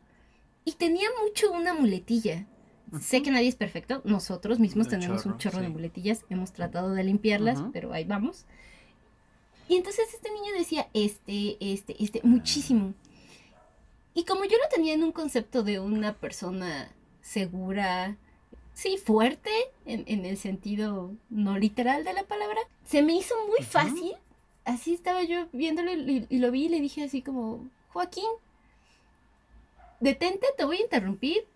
y 0.65 0.73
tenía 0.73 1.07
mucho 1.23 1.49
una 1.53 1.73
muletilla. 1.73 2.45
Sé 3.01 3.21
que 3.21 3.31
nadie 3.31 3.49
es 3.49 3.55
perfecto, 3.55 4.01
nosotros 4.05 4.59
mismos 4.59 4.87
tenemos 4.87 5.25
un 5.25 5.37
chorro 5.37 5.59
de 5.59 5.69
muletillas, 5.69 6.23
hemos 6.29 6.53
tratado 6.53 6.91
de 6.91 7.03
limpiarlas, 7.03 7.61
pero 7.73 7.91
ahí 7.93 8.05
vamos. 8.05 8.45
Y 9.67 9.75
entonces 9.75 10.13
este 10.13 10.31
niño 10.31 10.53
decía 10.57 10.87
este, 10.93 11.57
este, 11.59 12.01
este, 12.01 12.21
muchísimo. 12.23 12.93
Y 14.13 14.23
como 14.23 14.45
yo 14.45 14.57
lo 14.57 14.69
tenía 14.73 14.93
en 14.93 15.03
un 15.03 15.11
concepto 15.11 15.63
de 15.63 15.79
una 15.79 16.13
persona 16.13 16.89
segura, 17.21 18.15
sí, 18.73 18.97
fuerte, 18.97 19.51
en, 19.85 20.25
el 20.25 20.37
sentido 20.37 21.11
no 21.29 21.57
literal 21.57 22.05
de 22.05 22.13
la 22.13 22.23
palabra, 22.23 22.61
se 22.85 23.01
me 23.01 23.13
hizo 23.13 23.35
muy 23.47 23.65
fácil 23.65 24.15
así 24.67 24.93
estaba 24.93 25.23
yo 25.23 25.47
viéndolo 25.53 25.91
y, 25.91 26.27
lo 26.29 26.51
vi 26.51 26.65
y 26.65 26.69
le 26.69 26.81
dije 26.81 27.03
así 27.03 27.21
como, 27.21 27.67
Joaquín, 27.89 28.29
detente, 29.99 30.45
te 30.55 30.65
voy 30.65 30.77
a 30.77 30.81
interrumpir. 30.81 31.47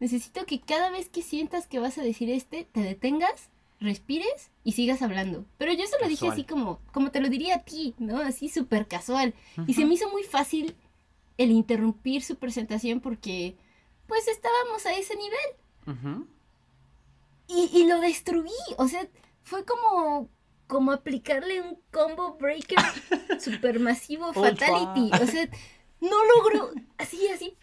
Necesito 0.00 0.46
que 0.46 0.60
cada 0.60 0.90
vez 0.90 1.08
que 1.08 1.22
sientas 1.22 1.66
que 1.66 1.78
vas 1.78 1.98
a 1.98 2.02
decir 2.02 2.30
este, 2.30 2.64
te 2.64 2.80
detengas, 2.80 3.50
respires 3.80 4.50
y 4.64 4.72
sigas 4.72 5.02
hablando. 5.02 5.44
Pero 5.58 5.72
yo 5.72 5.86
se 5.86 6.00
lo 6.00 6.08
dije 6.08 6.28
así 6.28 6.44
como, 6.44 6.80
como 6.92 7.10
te 7.10 7.20
lo 7.20 7.28
diría 7.28 7.56
a 7.56 7.64
ti, 7.64 7.94
¿no? 7.98 8.18
Así 8.18 8.48
súper 8.48 8.88
casual. 8.88 9.34
Y 9.66 9.74
se 9.74 9.84
me 9.84 9.94
hizo 9.94 10.10
muy 10.10 10.22
fácil 10.22 10.74
el 11.38 11.50
interrumpir 11.50 12.22
su 12.22 12.36
presentación 12.36 13.00
porque, 13.00 13.56
pues, 14.06 14.26
estábamos 14.28 14.84
a 14.86 14.94
ese 14.94 15.14
nivel. 15.16 16.26
y, 17.46 17.70
y 17.72 17.86
lo 17.86 18.00
destruí, 18.00 18.50
o 18.76 18.88
sea, 18.88 19.06
fue 19.42 19.64
como 19.64 20.28
como 20.70 20.92
aplicarle 20.92 21.60
un 21.60 21.76
combo 21.90 22.36
breaker 22.38 22.78
supermasivo 23.40 24.32
fatality. 24.32 25.10
O 25.20 25.26
sea, 25.26 25.48
no 26.00 26.24
logró, 26.36 26.70
así, 26.98 27.28
así, 27.28 27.54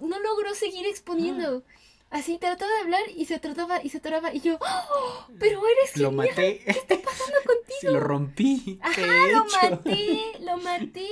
no 0.00 0.18
logró 0.20 0.54
seguir 0.54 0.86
exponiendo. 0.86 1.62
Así 2.10 2.38
trataba 2.38 2.72
de 2.72 2.80
hablar 2.80 3.02
y 3.14 3.26
se 3.26 3.38
trataba 3.38 3.82
y 3.84 3.90
se 3.90 3.98
atoraba 3.98 4.32
y 4.34 4.40
yo, 4.40 4.58
¡Oh! 4.60 5.26
pero 5.38 5.60
eres 5.66 5.96
Lo 5.98 6.10
maté. 6.10 6.60
¿Qué 6.64 6.70
está 6.70 6.96
pasando 7.02 7.36
contigo? 7.44 7.92
lo 7.92 8.00
rompí. 8.00 8.78
Ajá, 8.80 9.02
lo 9.30 9.44
maté, 9.44 10.22
lo 10.40 10.56
maté. 10.56 11.10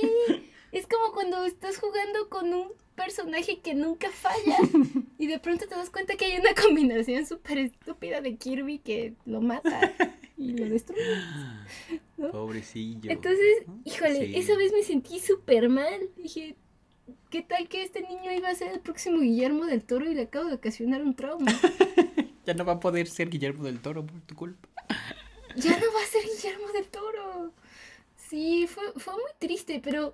Es 0.71 0.87
como 0.87 1.13
cuando 1.13 1.45
estás 1.45 1.77
jugando 1.77 2.29
con 2.29 2.51
un 2.51 2.71
personaje 2.95 3.59
que 3.59 3.75
nunca 3.75 4.09
falla 4.09 4.57
y 5.19 5.27
de 5.27 5.37
pronto 5.39 5.67
te 5.67 5.75
das 5.75 5.91
cuenta 5.91 6.15
que 6.15 6.25
hay 6.25 6.39
una 6.39 6.55
combinación 6.55 7.27
súper 7.27 7.59
estúpida 7.59 8.19
de 8.21 8.35
Kirby 8.37 8.79
que 8.79 9.13
lo 9.25 9.39
mata 9.39 9.93
y 10.37 10.51
lo 10.51 10.69
destruye. 10.69 11.01
Pobrecillo. 12.31 13.11
Entonces, 13.11 13.63
híjole, 13.83 14.37
esa 14.37 14.55
vez 14.55 14.71
me 14.71 14.83
sentí 14.83 15.19
súper 15.19 15.69
mal. 15.69 16.09
Dije, 16.15 16.55
¿qué 17.29 17.41
tal 17.41 17.67
que 17.67 17.83
este 17.83 18.01
niño 18.01 18.31
iba 18.31 18.49
a 18.49 18.55
ser 18.55 18.71
el 18.71 18.79
próximo 18.79 19.19
Guillermo 19.19 19.65
del 19.65 19.83
Toro 19.83 20.09
y 20.09 20.15
le 20.15 20.23
acabo 20.23 20.45
de 20.45 20.55
ocasionar 20.55 21.01
un 21.01 21.15
trauma? 21.15 21.51
ya 22.45 22.53
no 22.53 22.65
va 22.65 22.73
a 22.73 22.79
poder 22.79 23.07
ser 23.07 23.29
Guillermo 23.29 23.63
del 23.63 23.79
Toro 23.79 24.05
por 24.05 24.21
tu 24.21 24.35
culpa. 24.35 24.69
ya 25.55 25.71
no 25.71 25.85
va 25.93 26.01
a 26.01 26.07
ser 26.07 26.23
Guillermo 26.23 26.67
del 26.73 26.87
Toro. 26.87 27.53
Sí, 28.15 28.67
fue, 28.67 28.83
fue 28.97 29.13
muy 29.13 29.31
triste, 29.39 29.79
pero 29.83 30.13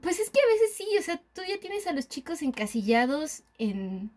pues 0.00 0.20
es 0.20 0.30
que 0.30 0.40
a 0.40 0.52
veces 0.52 0.74
sí, 0.74 0.86
o 0.98 1.02
sea, 1.02 1.20
tú 1.34 1.42
ya 1.48 1.58
tienes 1.58 1.86
a 1.86 1.92
los 1.92 2.08
chicos 2.08 2.42
encasillados 2.42 3.42
en 3.58 4.12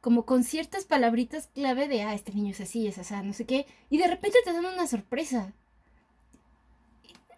como 0.00 0.24
con 0.24 0.44
ciertas 0.44 0.84
palabritas 0.84 1.48
clave 1.54 1.88
de, 1.88 2.02
ah, 2.02 2.14
este 2.14 2.32
niño 2.32 2.50
es 2.50 2.60
así, 2.60 2.86
es 2.86 2.98
así, 2.98 3.14
no 3.24 3.32
sé 3.32 3.46
qué, 3.46 3.66
y 3.90 3.98
de 3.98 4.06
repente 4.06 4.38
te 4.44 4.52
dan 4.52 4.64
una 4.64 4.86
sorpresa. 4.86 5.52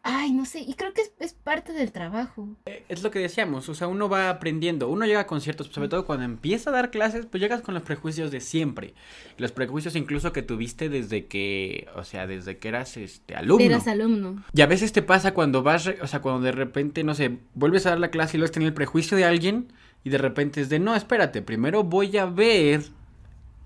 Ay, 0.03 0.33
no 0.33 0.47
sé, 0.47 0.61
y 0.61 0.75
creo 0.75 0.95
que 0.95 1.03
es, 1.19 1.35
parte 1.35 1.75
del 1.75 1.93
trabajo. 1.93 2.49
Eh, 2.65 2.85
es 2.89 3.03
lo 3.03 3.11
que 3.11 3.19
decíamos, 3.19 3.69
o 3.69 3.75
sea, 3.75 3.87
uno 3.87 4.09
va 4.09 4.31
aprendiendo, 4.31 4.89
uno 4.89 5.05
llega 5.05 5.27
con 5.27 5.43
ciertos, 5.43 5.67
sobre 5.67 5.89
todo 5.89 6.07
cuando 6.07 6.25
empieza 6.25 6.71
a 6.71 6.73
dar 6.73 6.91
clases, 6.91 7.27
pues 7.27 7.43
llegas 7.43 7.61
con 7.61 7.75
los 7.75 7.83
prejuicios 7.83 8.31
de 8.31 8.41
siempre. 8.41 8.95
Los 9.37 9.53
prejuicios 9.53 9.97
incluso 9.97 10.33
que 10.33 10.41
tuviste 10.41 10.89
desde 10.89 11.27
que, 11.27 11.87
o 11.97 12.05
sea, 12.05 12.27
desde 12.27 12.57
que 12.57 12.69
eras 12.69 12.97
este 12.97 13.35
alumno. 13.35 13.65
Eras 13.65 13.89
alumno. 13.89 14.43
Y 14.55 14.63
a 14.63 14.67
veces 14.67 14.93
te 14.93 15.03
pasa 15.03 15.35
cuando 15.35 15.63
vas, 15.63 15.87
o 16.01 16.07
sea, 16.07 16.23
cuando 16.23 16.41
de 16.41 16.53
repente, 16.53 17.05
no 17.05 17.15
sé, 17.15 17.37
vuelves 17.55 17.85
a 17.85 17.91
dar 17.91 18.01
la 18.01 18.11
clase 18.11 18.39
y 18.39 18.41
luego 18.41 18.53
tenido 18.53 18.69
el 18.69 18.75
prejuicio 18.75 19.19
de 19.19 19.25
alguien 19.25 19.71
y 20.05 20.11
de 20.11 20.19
repente 20.19 20.61
es 20.61 20.69
de, 20.69 20.79
no, 20.79 20.95
espérate, 20.95 21.43
primero 21.43 21.85
voy 21.85 22.17
a 22.17 22.27
ver, 22.27 22.85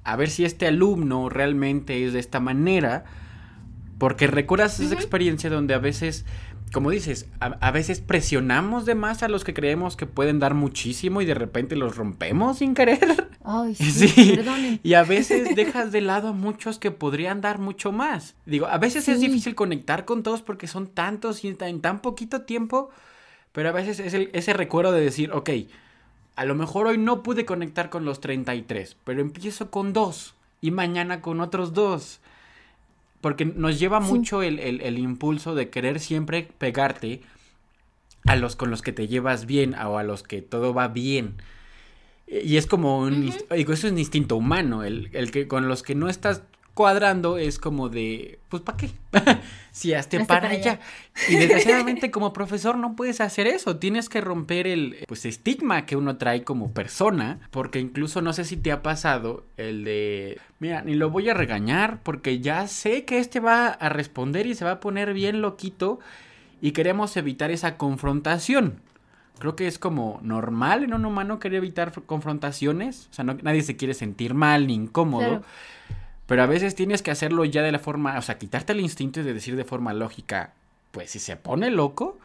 a 0.02 0.16
ver 0.16 0.30
si 0.30 0.44
este 0.44 0.66
alumno 0.66 1.28
realmente 1.28 2.04
es 2.04 2.12
de 2.12 2.18
esta 2.18 2.40
manera, 2.40 3.04
porque 3.98 4.26
recuerdas 4.26 4.80
esa 4.80 4.94
experiencia 4.94 5.48
donde 5.48 5.74
a 5.74 5.78
veces, 5.78 6.24
como 6.72 6.90
dices, 6.90 7.28
a, 7.38 7.70
veces 7.70 8.00
presionamos 8.00 8.84
de 8.84 8.96
más 8.96 9.22
a 9.22 9.28
los 9.28 9.44
que 9.44 9.54
creemos 9.54 9.96
que 9.96 10.06
pueden 10.06 10.40
dar 10.40 10.54
muchísimo 10.54 11.22
y 11.22 11.24
de 11.24 11.34
repente 11.34 11.76
los 11.76 11.96
rompemos 11.96 12.58
sin 12.58 12.74
querer. 12.74 13.28
Ay, 13.44 13.74
sí, 13.76 14.36
Y 14.82 14.94
a 14.94 15.04
veces 15.04 15.54
dejas 15.54 15.92
de 15.92 16.00
lado 16.00 16.28
a 16.28 16.32
muchos 16.32 16.80
que 16.80 16.90
podrían 16.90 17.40
dar 17.40 17.60
mucho 17.60 17.92
más. 17.92 18.34
Digo, 18.44 18.66
a 18.66 18.78
veces 18.78 19.08
es 19.08 19.20
difícil 19.20 19.54
conectar 19.54 20.04
con 20.04 20.24
todos 20.24 20.42
porque 20.42 20.66
son 20.66 20.88
tantos 20.88 21.44
y 21.44 21.48
en 21.48 21.80
tan 21.80 22.02
poquito 22.02 22.42
tiempo, 22.42 22.90
pero 23.52 23.68
a 23.68 23.72
veces 23.72 24.00
es 24.00 24.14
ese 24.32 24.52
recuerdo 24.52 24.90
de 24.90 25.00
decir, 25.00 25.30
ok, 25.30 25.50
a 26.36 26.44
lo 26.44 26.54
mejor 26.54 26.86
hoy 26.86 26.98
no 26.98 27.22
pude 27.22 27.44
conectar 27.44 27.90
con 27.90 28.04
los 28.04 28.20
33, 28.20 28.96
pero 29.04 29.20
empiezo 29.20 29.70
con 29.70 29.92
dos 29.92 30.34
y 30.60 30.70
mañana 30.70 31.20
con 31.20 31.40
otros 31.40 31.72
dos. 31.72 32.20
Porque 33.20 33.44
nos 33.46 33.78
lleva 33.78 34.00
mucho 34.00 34.42
el, 34.42 34.58
el, 34.58 34.98
impulso 34.98 35.54
de 35.54 35.70
querer 35.70 35.98
siempre 35.98 36.46
pegarte 36.58 37.22
a 38.26 38.36
los 38.36 38.54
con 38.54 38.70
los 38.70 38.82
que 38.82 38.92
te 38.92 39.08
llevas 39.08 39.46
bien 39.46 39.74
o 39.74 39.96
a 39.96 40.02
los 40.02 40.22
que 40.22 40.42
todo 40.42 40.74
va 40.74 40.88
bien. 40.88 41.36
Y 42.26 42.56
es 42.56 42.66
como 42.66 42.98
un, 42.98 43.32
digo, 43.50 43.72
eso 43.72 43.86
es 43.86 43.92
un 43.92 43.98
instinto 43.98 44.36
humano, 44.36 44.84
el, 44.84 45.08
el, 45.12 45.30
que 45.30 45.48
con 45.48 45.68
los 45.68 45.82
que 45.82 45.94
no 45.94 46.08
estás 46.08 46.42
cuadrando 46.74 47.38
es 47.38 47.58
como 47.58 47.88
de, 47.88 48.38
pues 48.48 48.62
¿para 48.64 48.76
qué? 48.76 48.90
si 49.70 49.94
hasta 49.94 50.24
para, 50.26 50.50
allá. 50.50 50.80
Y 51.28 51.36
desgraciadamente 51.36 52.10
como 52.12 52.32
profesor 52.32 52.76
no 52.76 52.94
puedes 52.94 53.20
hacer 53.20 53.46
eso, 53.46 53.76
tienes 53.76 54.08
que 54.08 54.20
romper 54.20 54.66
el 54.66 54.98
pues 55.08 55.24
estigma 55.24 55.86
que 55.86 55.96
uno 55.96 56.16
trae 56.16 56.44
como 56.44 56.72
persona, 56.72 57.40
porque 57.50 57.80
incluso 57.80 58.20
no 58.20 58.32
sé 58.32 58.44
si 58.44 58.56
te 58.56 58.72
ha 58.72 58.82
pasado 58.82 59.44
el 59.56 59.84
de, 59.84 60.40
mira, 60.58 60.82
ni 60.82 60.94
lo 60.94 61.10
voy 61.10 61.28
a 61.28 61.34
regañar 61.34 62.00
porque 62.02 62.40
ya 62.40 62.66
sé 62.66 63.04
que 63.04 63.18
este 63.18 63.40
va 63.40 63.68
a 63.68 63.88
responder 63.88 64.46
y 64.46 64.54
se 64.54 64.64
va 64.64 64.72
a 64.72 64.80
poner 64.80 65.14
bien 65.14 65.40
loquito 65.40 66.00
y 66.60 66.72
queremos 66.72 67.16
evitar 67.16 67.50
esa 67.50 67.76
confrontación. 67.76 68.80
Creo 69.38 69.56
que 69.56 69.66
es 69.66 69.80
como 69.80 70.20
normal 70.22 70.84
en 70.84 70.94
un 70.94 71.04
humano 71.04 71.40
querer 71.40 71.58
evitar 71.58 71.92
confrontaciones, 72.06 73.08
o 73.10 73.14
sea, 73.14 73.24
nadie 73.24 73.62
se 73.62 73.76
quiere 73.76 73.94
sentir 73.94 74.34
mal 74.34 74.68
ni 74.68 74.74
incómodo. 74.74 75.42
Pero 76.26 76.42
a 76.42 76.46
veces 76.46 76.74
tienes 76.74 77.02
que 77.02 77.10
hacerlo 77.10 77.44
ya 77.44 77.62
de 77.62 77.72
la 77.72 77.78
forma, 77.78 78.18
o 78.18 78.22
sea, 78.22 78.38
quitarte 78.38 78.72
el 78.72 78.80
instinto 78.80 79.20
y 79.20 79.22
de 79.22 79.34
decir 79.34 79.56
de 79.56 79.64
forma 79.64 79.92
lógica, 79.92 80.52
pues 80.90 81.10
si 81.10 81.18
se 81.18 81.36
pone 81.36 81.70
loco, 81.70 82.18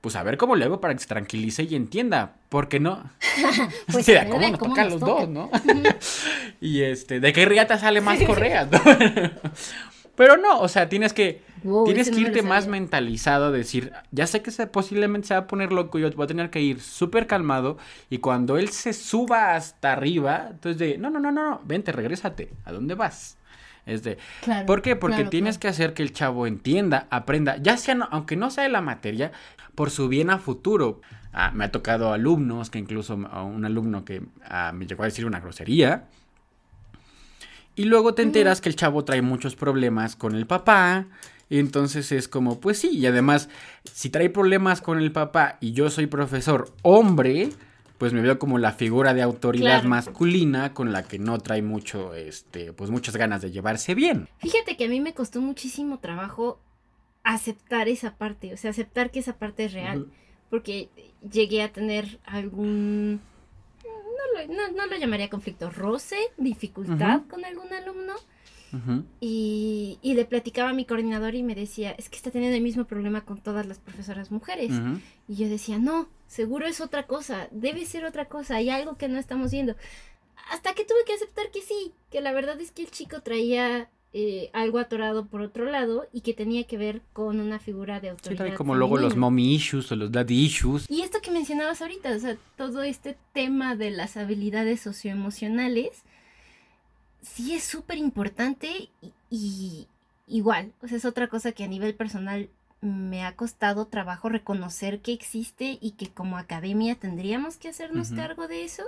pues 0.00 0.16
a 0.16 0.22
ver 0.22 0.36
cómo 0.36 0.54
le 0.54 0.66
hago 0.66 0.80
para 0.80 0.94
que 0.94 1.00
se 1.00 1.06
tranquilice 1.06 1.64
y 1.64 1.74
entienda, 1.74 2.34
porque 2.48 2.78
no. 2.78 3.10
pues 3.92 4.06
sí, 4.06 4.14
¿cómo 4.30 4.48
nos 4.48 4.58
tocan 4.58 4.90
los 4.90 5.00
dos, 5.00 5.28
no? 5.28 5.50
y 6.60 6.82
este, 6.82 7.20
¿de 7.20 7.32
qué 7.32 7.44
riata 7.44 7.78
sale 7.78 8.00
más 8.00 8.20
correas? 8.22 8.68
Pero 10.14 10.36
no, 10.36 10.60
o 10.60 10.68
sea, 10.68 10.88
tienes 10.88 11.12
que 11.12 11.42
tienes 11.84 12.10
que 12.10 12.20
irte 12.20 12.42
más 12.42 12.66
mentalizado, 12.66 13.50
decir, 13.50 13.92
ya 14.10 14.26
sé 14.26 14.42
que 14.42 14.50
se, 14.50 14.66
posiblemente 14.66 15.28
se 15.28 15.34
va 15.34 15.40
a 15.40 15.46
poner 15.46 15.72
loco, 15.72 15.98
yo 15.98 16.10
voy 16.12 16.24
a 16.24 16.28
tener 16.28 16.50
que 16.50 16.60
ir 16.60 16.80
súper 16.80 17.26
calmado 17.26 17.78
y 18.10 18.18
cuando 18.18 18.58
él 18.58 18.68
se 18.68 18.92
suba 18.92 19.54
hasta 19.54 19.92
arriba, 19.92 20.48
entonces 20.50 20.78
de, 20.78 20.98
no, 20.98 21.10
no, 21.10 21.20
no, 21.20 21.32
no, 21.32 21.60
vente, 21.64 21.92
regrésate, 21.92 22.50
¿a 22.64 22.72
dónde 22.72 22.94
vas? 22.94 23.38
Es 23.86 24.02
de, 24.02 24.18
¿por 24.66 24.80
qué? 24.80 24.96
Porque 24.96 25.24
tienes 25.24 25.58
que 25.58 25.68
hacer 25.68 25.92
que 25.92 26.02
el 26.02 26.12
chavo 26.12 26.46
entienda, 26.46 27.06
aprenda, 27.10 27.58
ya 27.58 27.76
sea, 27.76 27.96
aunque 28.10 28.36
no 28.36 28.50
sea 28.50 28.64
de 28.64 28.70
la 28.70 28.80
materia, 28.80 29.32
por 29.74 29.90
su 29.90 30.08
bien 30.08 30.30
a 30.30 30.38
futuro. 30.38 31.00
Ah, 31.34 31.50
me 31.52 31.64
ha 31.64 31.72
tocado 31.72 32.12
alumnos, 32.12 32.70
que 32.70 32.78
incluso 32.78 33.14
un 33.14 33.64
alumno 33.64 34.04
que 34.04 34.22
ah, 34.48 34.72
me 34.72 34.86
llegó 34.86 35.02
a 35.02 35.06
decir 35.06 35.26
una 35.26 35.40
grosería, 35.40 36.04
y 37.76 37.84
luego 37.84 38.14
te 38.14 38.22
enteras 38.22 38.60
que 38.60 38.68
el 38.68 38.76
chavo 38.76 39.04
trae 39.04 39.20
muchos 39.20 39.56
problemas 39.56 40.14
con 40.14 40.34
el 40.36 40.46
papá. 40.46 41.06
Y 41.48 41.58
entonces 41.58 42.10
es 42.12 42.28
como, 42.28 42.60
pues 42.60 42.78
sí, 42.78 42.88
y 42.90 43.06
además, 43.06 43.48
si 43.84 44.10
trae 44.10 44.30
problemas 44.30 44.80
con 44.80 44.98
el 44.98 45.12
papá 45.12 45.58
y 45.60 45.72
yo 45.72 45.90
soy 45.90 46.06
profesor 46.06 46.72
hombre, 46.82 47.50
pues 47.98 48.12
me 48.12 48.22
veo 48.22 48.38
como 48.38 48.58
la 48.58 48.72
figura 48.72 49.14
de 49.14 49.22
autoridad 49.22 49.84
masculina 49.84 50.74
con 50.74 50.92
la 50.92 51.02
que 51.04 51.18
no 51.18 51.38
trae 51.38 51.62
mucho, 51.62 52.14
este, 52.14 52.72
pues 52.72 52.90
muchas 52.90 53.16
ganas 53.16 53.42
de 53.42 53.50
llevarse 53.50 53.94
bien. 53.94 54.28
Fíjate 54.38 54.76
que 54.76 54.86
a 54.86 54.88
mí 54.88 55.00
me 55.00 55.14
costó 55.14 55.40
muchísimo 55.40 55.98
trabajo 55.98 56.58
aceptar 57.22 57.88
esa 57.88 58.16
parte, 58.16 58.52
o 58.52 58.56
sea, 58.56 58.70
aceptar 58.70 59.10
que 59.10 59.20
esa 59.20 59.36
parte 59.38 59.66
es 59.66 59.72
real, 59.72 60.08
porque 60.50 60.88
llegué 61.30 61.62
a 61.62 61.72
tener 61.72 62.18
algún 62.24 63.20
no, 64.48 64.86
lo 64.86 64.96
llamaría 64.96 65.30
conflicto, 65.30 65.70
roce, 65.70 66.16
dificultad 66.36 67.22
con 67.28 67.44
algún 67.44 67.72
alumno. 67.72 68.14
Y, 69.20 69.98
le 70.02 70.24
platicaba 70.24 70.70
a 70.70 70.72
mi 70.72 70.84
coordinador 70.84 71.34
y 71.34 71.42
me 71.42 71.54
decía, 71.54 71.92
es 71.92 72.08
que 72.08 72.16
está 72.16 72.30
teniendo 72.30 72.56
el 72.56 72.62
mismo 72.62 72.84
problema 72.84 73.24
con 73.24 73.38
todas 73.38 73.66
las 73.66 73.78
profesoras 73.78 74.30
mujeres. 74.30 74.72
Y 75.28 75.36
yo 75.36 75.48
decía, 75.48 75.78
no, 75.78 76.08
seguro 76.26 76.66
es 76.66 76.80
otra 76.80 77.06
cosa, 77.06 77.48
debe 77.50 77.84
ser 77.86 78.04
otra 78.04 78.26
cosa, 78.26 78.56
hay 78.56 78.70
algo 78.70 78.96
que 78.96 79.08
no 79.08 79.18
estamos 79.18 79.50
viendo. 79.50 79.74
Hasta 80.50 80.74
que 80.74 80.84
tuve 80.84 81.04
que 81.06 81.14
aceptar 81.14 81.50
que 81.50 81.62
sí, 81.62 81.92
que 82.10 82.20
la 82.20 82.32
verdad 82.32 82.60
es 82.60 82.70
que 82.70 82.82
el 82.82 82.90
chico 82.90 83.20
traía 83.22 83.88
eh, 84.16 84.48
algo 84.52 84.78
atorado 84.78 85.26
por 85.26 85.40
otro 85.40 85.64
lado 85.64 86.06
y 86.12 86.20
que 86.20 86.34
tenía 86.34 86.62
que 86.68 86.78
ver 86.78 87.02
con 87.12 87.40
una 87.40 87.58
figura 87.58 87.98
de 87.98 88.10
autoridad. 88.10 88.46
Sí, 88.46 88.52
como 88.52 88.76
luego 88.76 88.96
los 88.96 89.16
mommy 89.16 89.54
issues 89.54 89.90
o 89.90 89.96
los 89.96 90.12
daddy 90.12 90.44
issues. 90.44 90.86
Y 90.88 91.02
esto 91.02 91.20
que 91.20 91.32
mencionabas 91.32 91.82
ahorita, 91.82 92.14
o 92.14 92.18
sea, 92.20 92.36
todo 92.56 92.84
este 92.84 93.16
tema 93.32 93.74
de 93.74 93.90
las 93.90 94.16
habilidades 94.16 94.80
socioemocionales, 94.80 96.04
sí 97.24 97.54
es 97.54 97.64
súper 97.64 97.98
importante 97.98 98.90
y, 99.30 99.88
igual, 100.26 100.72
o 100.82 100.88
sea, 100.88 100.98
es 100.98 101.04
otra 101.04 101.28
cosa 101.28 101.52
que 101.52 101.64
a 101.64 101.68
nivel 101.68 101.94
personal 101.94 102.48
me 102.80 103.24
ha 103.24 103.34
costado 103.34 103.86
trabajo 103.86 104.28
reconocer 104.28 105.00
que 105.00 105.12
existe 105.12 105.78
y 105.80 105.92
que 105.92 106.08
como 106.08 106.36
academia 106.36 106.94
tendríamos 106.94 107.56
que 107.56 107.68
hacernos 107.68 108.10
cargo 108.10 108.46
de 108.46 108.64
eso. 108.64 108.84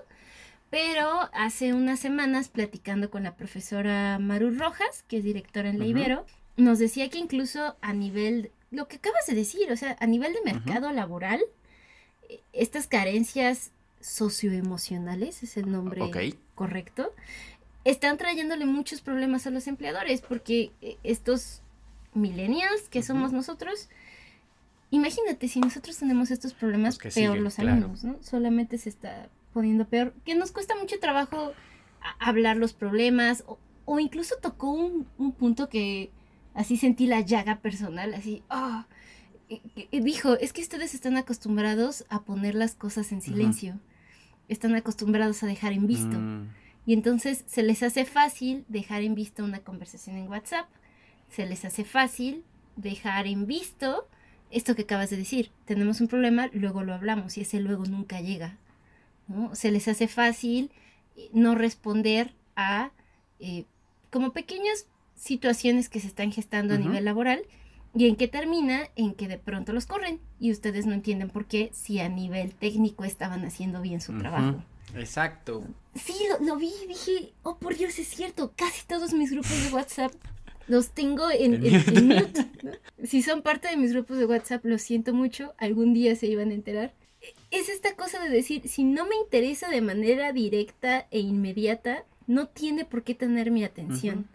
Pero 0.68 1.30
hace 1.32 1.72
unas 1.72 2.00
semanas, 2.00 2.48
platicando 2.48 3.10
con 3.10 3.22
la 3.22 3.36
profesora 3.36 4.18
Maru 4.18 4.50
Rojas, 4.50 5.04
que 5.08 5.18
es 5.18 5.24
directora 5.24 5.70
en 5.70 5.78
la 5.78 5.86
Ibero, 5.86 6.26
nos 6.56 6.78
decía 6.78 7.08
que 7.08 7.18
incluso 7.18 7.76
a 7.80 7.92
nivel, 7.92 8.50
lo 8.70 8.88
que 8.88 8.96
acabas 8.96 9.26
de 9.26 9.34
decir, 9.34 9.70
o 9.70 9.76
sea, 9.76 9.96
a 10.00 10.06
nivel 10.06 10.34
de 10.34 10.52
mercado 10.52 10.92
laboral, 10.92 11.40
eh, 12.28 12.40
estas 12.52 12.88
carencias 12.88 13.70
socioemocionales, 14.00 15.42
es 15.42 15.56
el 15.56 15.70
nombre 15.70 16.36
correcto, 16.54 17.12
están 17.86 18.18
trayéndole 18.18 18.66
muchos 18.66 19.00
problemas 19.00 19.46
a 19.46 19.50
los 19.50 19.68
empleadores, 19.68 20.20
porque 20.20 20.72
eh, 20.82 20.98
estos 21.04 21.62
millennials 22.14 22.88
que 22.90 23.00
somos 23.00 23.32
nosotros, 23.32 23.88
imagínate, 24.90 25.46
si 25.46 25.60
nosotros 25.60 25.96
tenemos 25.96 26.32
estos 26.32 26.52
problemas, 26.52 26.98
peor 26.98 27.38
los 27.38 27.60
alumnos, 27.60 28.02
¿no? 28.02 28.20
Solamente 28.22 28.76
se 28.78 28.88
está 28.88 29.28
poniendo 29.52 29.86
peor, 29.86 30.12
que 30.24 30.34
nos 30.34 30.50
cuesta 30.50 30.74
mucho 30.74 30.98
trabajo 30.98 31.52
hablar 32.18 32.56
los 32.56 32.72
problemas, 32.72 33.44
o, 33.84 34.00
incluso 34.00 34.34
tocó 34.42 34.72
un, 34.72 35.06
punto 35.38 35.68
que 35.68 36.10
así 36.54 36.76
sentí 36.76 37.06
la 37.06 37.20
llaga 37.20 37.60
personal, 37.60 38.14
así, 38.14 38.42
ah, 38.50 38.88
dijo, 39.92 40.34
es 40.38 40.52
que 40.52 40.62
ustedes 40.62 40.92
están 40.92 41.16
acostumbrados 41.16 42.04
a 42.08 42.24
poner 42.24 42.56
las 42.56 42.74
cosas 42.74 43.12
en 43.12 43.22
silencio, 43.22 43.78
están 44.48 44.74
acostumbrados 44.74 45.44
a 45.44 45.46
dejar 45.46 45.72
en 45.72 45.86
visto, 45.86 46.18
mm. 46.18 46.48
Y 46.86 46.92
entonces 46.92 47.44
se 47.46 47.62
les 47.62 47.82
hace 47.82 48.04
fácil 48.04 48.64
dejar 48.68 49.02
en 49.02 49.14
visto 49.14 49.44
una 49.44 49.58
conversación 49.58 50.16
en 50.16 50.28
WhatsApp, 50.28 50.66
se 51.28 51.44
les 51.44 51.64
hace 51.64 51.84
fácil 51.84 52.44
dejar 52.76 53.26
en 53.26 53.46
visto 53.46 54.08
esto 54.50 54.76
que 54.76 54.82
acabas 54.82 55.10
de 55.10 55.16
decir, 55.16 55.50
tenemos 55.64 56.00
un 56.00 56.08
problema, 56.08 56.48
luego 56.52 56.84
lo 56.84 56.94
hablamos 56.94 57.36
y 57.36 57.40
ese 57.40 57.60
luego 57.60 57.84
nunca 57.84 58.20
llega. 58.20 58.56
Se 59.52 59.72
les 59.72 59.88
hace 59.88 60.06
fácil 60.06 60.70
eh, 61.16 61.28
no 61.32 61.56
responder 61.56 62.32
a 62.54 62.92
eh, 63.40 63.64
como 64.10 64.32
pequeñas 64.32 64.86
situaciones 65.16 65.88
que 65.88 65.98
se 65.98 66.06
están 66.06 66.30
gestando 66.30 66.74
a 66.74 66.78
nivel 66.78 67.04
laboral 67.04 67.42
y 67.94 68.06
en 68.06 68.14
qué 68.14 68.28
termina 68.28 68.82
en 68.94 69.14
que 69.14 69.26
de 69.26 69.38
pronto 69.38 69.72
los 69.72 69.86
corren 69.86 70.20
y 70.38 70.52
ustedes 70.52 70.86
no 70.86 70.92
entienden 70.92 71.28
por 71.28 71.46
qué 71.46 71.70
si 71.72 71.98
a 71.98 72.08
nivel 72.08 72.54
técnico 72.54 73.04
estaban 73.04 73.44
haciendo 73.44 73.82
bien 73.82 74.00
su 74.00 74.16
trabajo. 74.16 74.62
Exacto. 74.94 75.64
Sí, 75.94 76.14
lo, 76.40 76.56
vi 76.56 76.72
y 76.84 76.86
dije, 76.86 77.32
oh 77.42 77.58
por 77.58 77.76
Dios, 77.76 77.98
es 77.98 78.08
cierto, 78.08 78.52
casi 78.56 78.86
todos 78.86 79.12
mis 79.12 79.30
grupos 79.30 79.64
de 79.64 79.74
WhatsApp 79.74 80.12
los 80.68 80.90
tengo 80.90 81.30
en, 81.30 81.60
mute. 81.60 82.46
Si 83.04 83.22
son 83.22 83.42
parte 83.42 83.68
de 83.68 83.76
mis 83.76 83.92
grupos 83.92 84.18
de 84.18 84.26
WhatsApp, 84.26 84.64
lo 84.64 84.78
siento 84.78 85.14
mucho, 85.14 85.54
algún 85.58 85.94
día 85.94 86.16
se 86.16 86.26
iban 86.26 86.50
a 86.50 86.54
enterar 86.54 86.92
es 87.50 87.68
esta 87.68 87.94
cosa 87.96 88.22
de 88.22 88.30
decir, 88.30 88.68
si 88.68 88.84
no 88.84 89.06
me 89.06 89.16
interesa 89.16 89.68
de 89.68 89.80
manera 89.80 90.32
directa 90.32 91.06
e 91.10 91.20
inmediata, 91.20 92.04
no 92.26 92.48
tiene 92.48 92.84
por 92.84 93.02
qué 93.02 93.14
tener 93.14 93.50
mi 93.50 93.64
atención. 93.64 94.28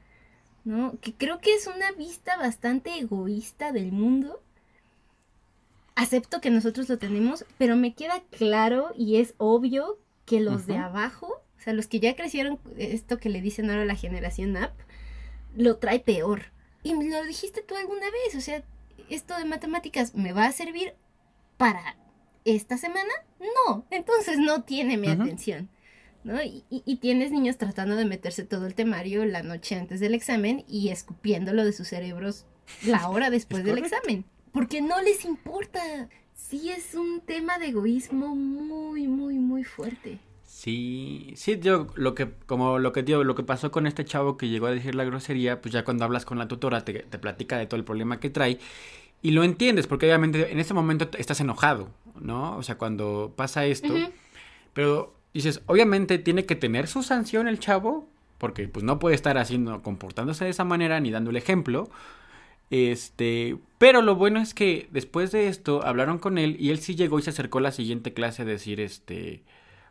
¿No? 0.64 0.98
Que 1.02 1.14
creo 1.14 1.40
que 1.40 1.56
es 1.56 1.68
una 1.68 1.92
vista 1.92 2.38
bastante 2.38 2.98
egoísta 3.00 3.72
del 3.72 3.92
mundo. 3.92 4.42
Acepto 5.96 6.40
que 6.40 6.52
nosotros 6.52 6.88
lo 6.88 6.98
tenemos, 6.98 7.46
pero 7.58 7.76
me 7.76 7.96
queda 7.96 8.22
claro 8.30 8.92
y 8.96 9.18
es 9.18 9.34
obvio 9.38 9.98
que 10.32 10.40
los 10.40 10.66
de 10.66 10.78
abajo, 10.78 11.28
o 11.28 11.62
sea, 11.62 11.74
los 11.74 11.88
que 11.88 12.00
ya 12.00 12.16
crecieron, 12.16 12.58
esto 12.78 13.18
que 13.18 13.28
le 13.28 13.42
dicen 13.42 13.70
ahora 13.70 13.84
la 13.84 13.96
generación 13.96 14.56
app, 14.56 14.72
lo 15.58 15.76
trae 15.76 16.00
peor. 16.00 16.54
Y 16.84 16.94
lo 16.94 17.24
dijiste 17.26 17.62
tú 17.62 17.76
alguna 17.76 18.06
vez, 18.06 18.36
o 18.36 18.40
sea, 18.40 18.64
esto 19.10 19.38
de 19.38 19.44
matemáticas 19.44 20.16
me 20.16 20.32
va 20.32 20.46
a 20.46 20.54
servir 20.54 20.94
para 21.58 21.98
esta 22.46 22.78
semana, 22.78 23.12
no, 23.40 23.86
entonces 23.92 24.40
no 24.40 24.64
tiene 24.64 24.96
mi 24.96 25.10
atención. 25.10 25.70
¿no? 26.24 26.42
Y, 26.42 26.96
tienes 27.02 27.32
niños 27.32 27.58
tratando 27.58 27.98
de 27.98 28.06
meterse 28.06 28.46
todo 28.46 28.68
el 28.68 28.74
temario 28.74 29.26
la 29.26 29.44
noche 29.44 29.76
antes 29.76 30.00
del 30.00 30.14
examen 30.14 30.64
y 30.70 30.90
escupiéndolo 30.90 31.66
de 31.66 31.74
sus 31.74 31.90
cerebros 31.90 32.46
la 32.86 33.10
hora 33.10 33.30
después 33.30 33.66
del 33.66 33.80
examen. 33.80 34.24
Porque 34.54 34.82
no 34.82 35.02
les 35.02 35.26
importa. 35.26 36.08
Sí 36.50 36.70
es 36.70 36.96
un 36.96 37.22
tema 37.22 37.60
de 37.60 37.68
egoísmo 37.68 38.36
muy, 38.36 39.08
muy, 39.08 39.36
muy 39.36 39.64
fuerte. 39.64 40.20
Sí, 40.44 41.34
sí, 41.36 41.60
yo 41.62 41.88
lo 41.96 42.14
que, 42.14 42.30
como 42.46 42.78
lo 42.78 42.92
que 42.92 43.04
digo, 43.04 43.24
lo 43.24 43.36
que 43.36 43.44
pasó 43.44 43.72
con 43.72 43.88
este 43.88 44.04
chavo 44.06 44.38
que 44.38 44.50
llegó 44.50 44.68
a 44.68 44.72
decir 44.72 44.96
la 44.96 45.06
grosería, 45.06 45.62
pues 45.62 45.74
ya 45.74 45.84
cuando 45.84 46.04
hablas 46.04 46.26
con 46.26 46.38
la 46.38 46.48
tutora 46.48 46.84
te, 46.84 46.94
te 46.94 47.18
platica 47.20 47.58
de 47.58 47.68
todo 47.68 47.78
el 47.78 47.86
problema 47.86 48.20
que 48.20 48.30
trae 48.30 48.60
y 49.22 49.32
lo 49.32 49.44
entiendes, 49.44 49.88
porque 49.88 50.08
obviamente 50.08 50.52
en 50.52 50.60
ese 50.60 50.74
momento 50.74 51.10
estás 51.18 51.40
enojado, 51.40 51.90
¿no? 52.20 52.58
O 52.58 52.64
sea, 52.64 52.78
cuando 52.78 53.34
pasa 53.36 53.66
esto, 53.66 53.94
pero 54.74 55.14
dices, 55.34 55.62
obviamente 55.68 56.18
tiene 56.18 56.46
que 56.46 56.56
tener 56.56 56.88
su 56.88 57.04
sanción 57.04 57.48
el 57.48 57.60
chavo, 57.60 58.08
porque 58.40 58.68
pues 58.68 58.84
no 58.84 58.98
puede 58.98 59.16
estar 59.16 59.38
haciendo, 59.38 59.84
comportándose 59.84 60.46
de 60.46 60.52
esa 60.52 60.64
manera 60.64 61.00
ni 61.00 61.12
dando 61.12 61.30
el 61.30 61.38
ejemplo. 61.38 61.90
Este, 62.72 63.58
pero 63.78 64.02
lo 64.02 64.16
bueno 64.16 64.40
es 64.40 64.54
que 64.54 64.88
después 64.92 65.32
de 65.32 65.48
esto 65.48 65.86
hablaron 65.86 66.20
con 66.20 66.38
él 66.38 66.56
y 66.58 66.72
él 66.72 66.80
sí 66.80 66.96
llegó 66.96 67.20
y 67.20 67.22
se 67.22 67.30
acercó 67.32 67.60
a 67.60 67.62
la 67.62 67.74
siguiente 67.74 68.14
clase 68.14 68.44
a 68.44 68.46
decir, 68.46 68.80
este, 68.80 69.44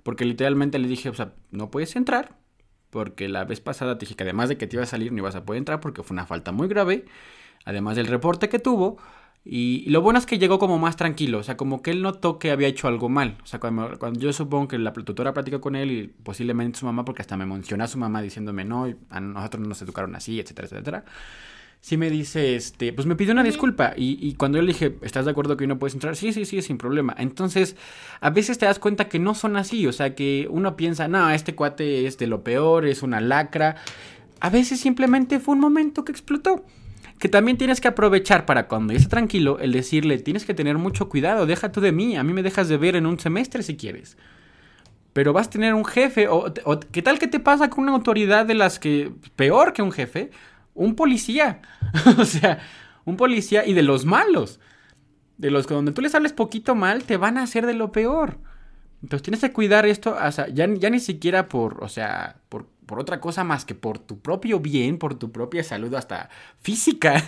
porque 0.03 0.25
literalmente 0.25 0.79
le 0.79 0.89
dije, 0.89 1.11
o 1.11 1.15
sea, 1.15 1.35
no 1.51 1.71
puedes 1.71 1.95
entrar, 1.95 2.39
porque 2.89 3.29
la 3.29 3.45
vez 3.45 3.61
pasada 3.61 3.99
te 3.99 4.07
dije 4.07 4.17
que 4.17 4.25
además 4.25 4.49
de 4.49 4.57
que 4.57 4.67
te 4.67 4.77
iba 4.77 4.83
a 4.83 4.87
salir 4.87 5.13
no 5.13 5.19
ibas 5.19 5.37
a 5.37 5.45
poder 5.45 5.59
entrar 5.59 5.81
porque 5.81 6.03
fue 6.03 6.15
una 6.15 6.27
falta 6.27 6.53
muy 6.53 6.69
grave, 6.69 7.05
además 7.67 7.97
del 7.97 8.07
reporte 8.07 8.49
que 8.49 8.59
tuvo, 8.59 8.97
y, 9.45 9.89
lo 9.91 10.03
bueno 10.03 10.19
es 10.19 10.27
que 10.27 10.39
llegó 10.39 10.59
como 10.59 10.79
más 10.79 10.97
tranquilo, 10.97 11.39
o 11.39 11.43
sea, 11.43 11.57
como 11.57 11.83
que 11.83 11.91
él 11.91 12.03
notó 12.03 12.39
que 12.39 12.51
había 12.51 12.69
hecho 12.69 12.89
algo 12.89 13.09
mal. 13.09 13.39
O 13.43 13.47
sea, 13.47 13.59
cuando, 13.59 14.13
yo 14.13 14.33
supongo 14.35 14.69
que 14.69 14.79
la 14.79 14.93
tutora 14.93 15.33
platicó 15.33 15.61
con 15.63 15.77
él 15.77 15.91
y 15.91 16.09
posiblemente 16.09 16.79
su 16.79 16.87
mamá, 16.87 17.05
porque 17.07 17.23
hasta 17.23 17.37
me 17.39 17.47
menciona 17.47 17.85
a 17.85 17.89
su 17.89 17.99
mamá 17.99 18.21
diciéndome, 18.23 18.65
no, 18.65 18.87
a 19.09 19.21
nosotros 19.21 19.63
no 19.63 19.69
nos 19.69 19.83
educaron 19.83 20.15
así, 20.15 20.41
etcétera, 20.41 20.69
etcétera. 20.69 21.05
Sí 21.81 21.97
me 21.97 22.11
dice, 22.11 22.57
este, 22.57 22.93
pues 22.93 23.07
me 23.07 23.17
pidió 23.17 23.33
una 23.33 23.43
disculpa. 23.43 23.95
Y, 23.97 24.19
y, 24.21 24.35
cuando 24.35 24.59
yo 24.59 24.63
le 24.63 24.73
dije, 24.73 24.97
¿estás 25.01 25.25
de 25.25 25.31
acuerdo 25.31 25.57
que 25.57 25.67
no 25.67 25.79
puedes 25.79 25.95
entrar? 25.95 26.15
Sí, 26.15 26.33
sí, 26.33 26.45
sí, 26.45 26.61
sin 26.61 26.77
problema. 26.77 27.15
Entonces, 27.19 27.75
a 28.21 28.29
veces 28.31 28.59
te 28.59 28.67
das 28.67 28.79
cuenta 28.79 29.09
que 29.09 29.19
no 29.19 29.35
son 29.35 29.57
así. 29.57 29.87
O 29.87 29.93
sea, 29.93 30.15
que 30.15 30.47
uno 30.51 30.77
piensa, 30.77 31.09
no, 31.09 31.31
este 31.31 31.55
cuate 31.55 32.07
es 32.07 32.19
de 32.19 32.27
lo 32.27 32.45
peor, 32.45 32.85
es 32.87 33.03
una 33.03 33.21
lacra. 33.21 33.77
A 34.41 34.51
veces 34.51 34.81
simplemente 34.81 35.41
fue 35.41 35.55
un 35.55 35.61
momento 35.61 36.05
que 36.05 36.13
explotó 36.13 36.65
que 37.21 37.29
también 37.29 37.59
tienes 37.59 37.83
que 37.83 37.89
aprovechar 37.89 38.47
para 38.47 38.67
cuando 38.67 38.95
esté 38.95 39.09
tranquilo, 39.11 39.59
el 39.61 39.73
decirle, 39.73 40.19
tienes 40.19 40.47
que 40.47 40.55
tener 40.55 40.79
mucho 40.79 41.11
cuidado, 41.11 41.45
deja 41.45 41.71
tú 41.71 41.83
de 41.83 41.93
mí, 41.93 42.17
a 42.17 42.25
mí 42.25 42.33
me 42.33 42.43
dejas 42.43 42.69
de 42.69 42.79
ver 42.79 42.97
en 42.97 43.05
un 43.05 43.21
semestre 43.21 43.63
si 43.63 43.77
quieres. 43.77 44.17
Pero 45.13 45.35
vas 45.35 45.49
a 45.49 45.51
tener 45.51 45.75
un 45.75 45.85
jefe, 45.85 46.29
o, 46.29 46.51
¿qué 46.91 47.03
tal 47.03 47.19
que 47.19 47.27
te 47.27 47.39
pasa 47.39 47.69
con 47.69 47.85
una 47.85 47.93
autoridad 47.93 48.47
de 48.47 48.55
las 48.55 48.79
que, 48.79 49.13
peor 49.37 49.75
que 49.75 49.83
un 49.83 49.93
jefe, 49.93 50.31
un 50.75 50.95
policía? 50.95 51.63
o 52.19 52.25
sea, 52.25 52.61
un 53.05 53.17
policía 53.17 53.67
y 53.67 53.75
de 53.75 53.83
los 53.83 54.05
malos. 54.05 54.61
De 55.39 55.51
los 55.51 55.67
que 55.67 55.75
donde 55.75 55.93
tú 55.93 56.03
les 56.03 56.15
hables 56.15 56.33
poquito 56.33 56.75
mal, 56.75 57.05
te 57.05 57.17
van 57.17 57.39
a 57.39 57.43
hacer 57.43 57.67
de 57.67 57.75
lo 57.75 57.93
peor. 57.93 58.39
Entonces 59.03 59.23
tienes 59.23 59.41
que 59.41 59.53
cuidar 59.53 59.87
esto, 59.87 60.15
o 60.15 60.33
sea, 60.33 60.49
ya, 60.49 60.69
ya 60.75 60.91
ni 60.91 61.01
siquiera 61.01 61.49
por, 61.49 61.83
o 61.83 61.89
sea, 61.89 62.37
por 62.51 62.67
por 62.91 62.99
otra 62.99 63.21
cosa 63.21 63.45
más 63.45 63.65
que 63.65 63.77
por 63.77 64.01
tu 64.01 64.19
propio 64.19 64.59
bien, 64.59 64.99
por 64.99 65.15
tu 65.15 65.31
propia 65.31 65.63
salud, 65.63 65.95
hasta 65.95 66.29
física. 66.59 67.23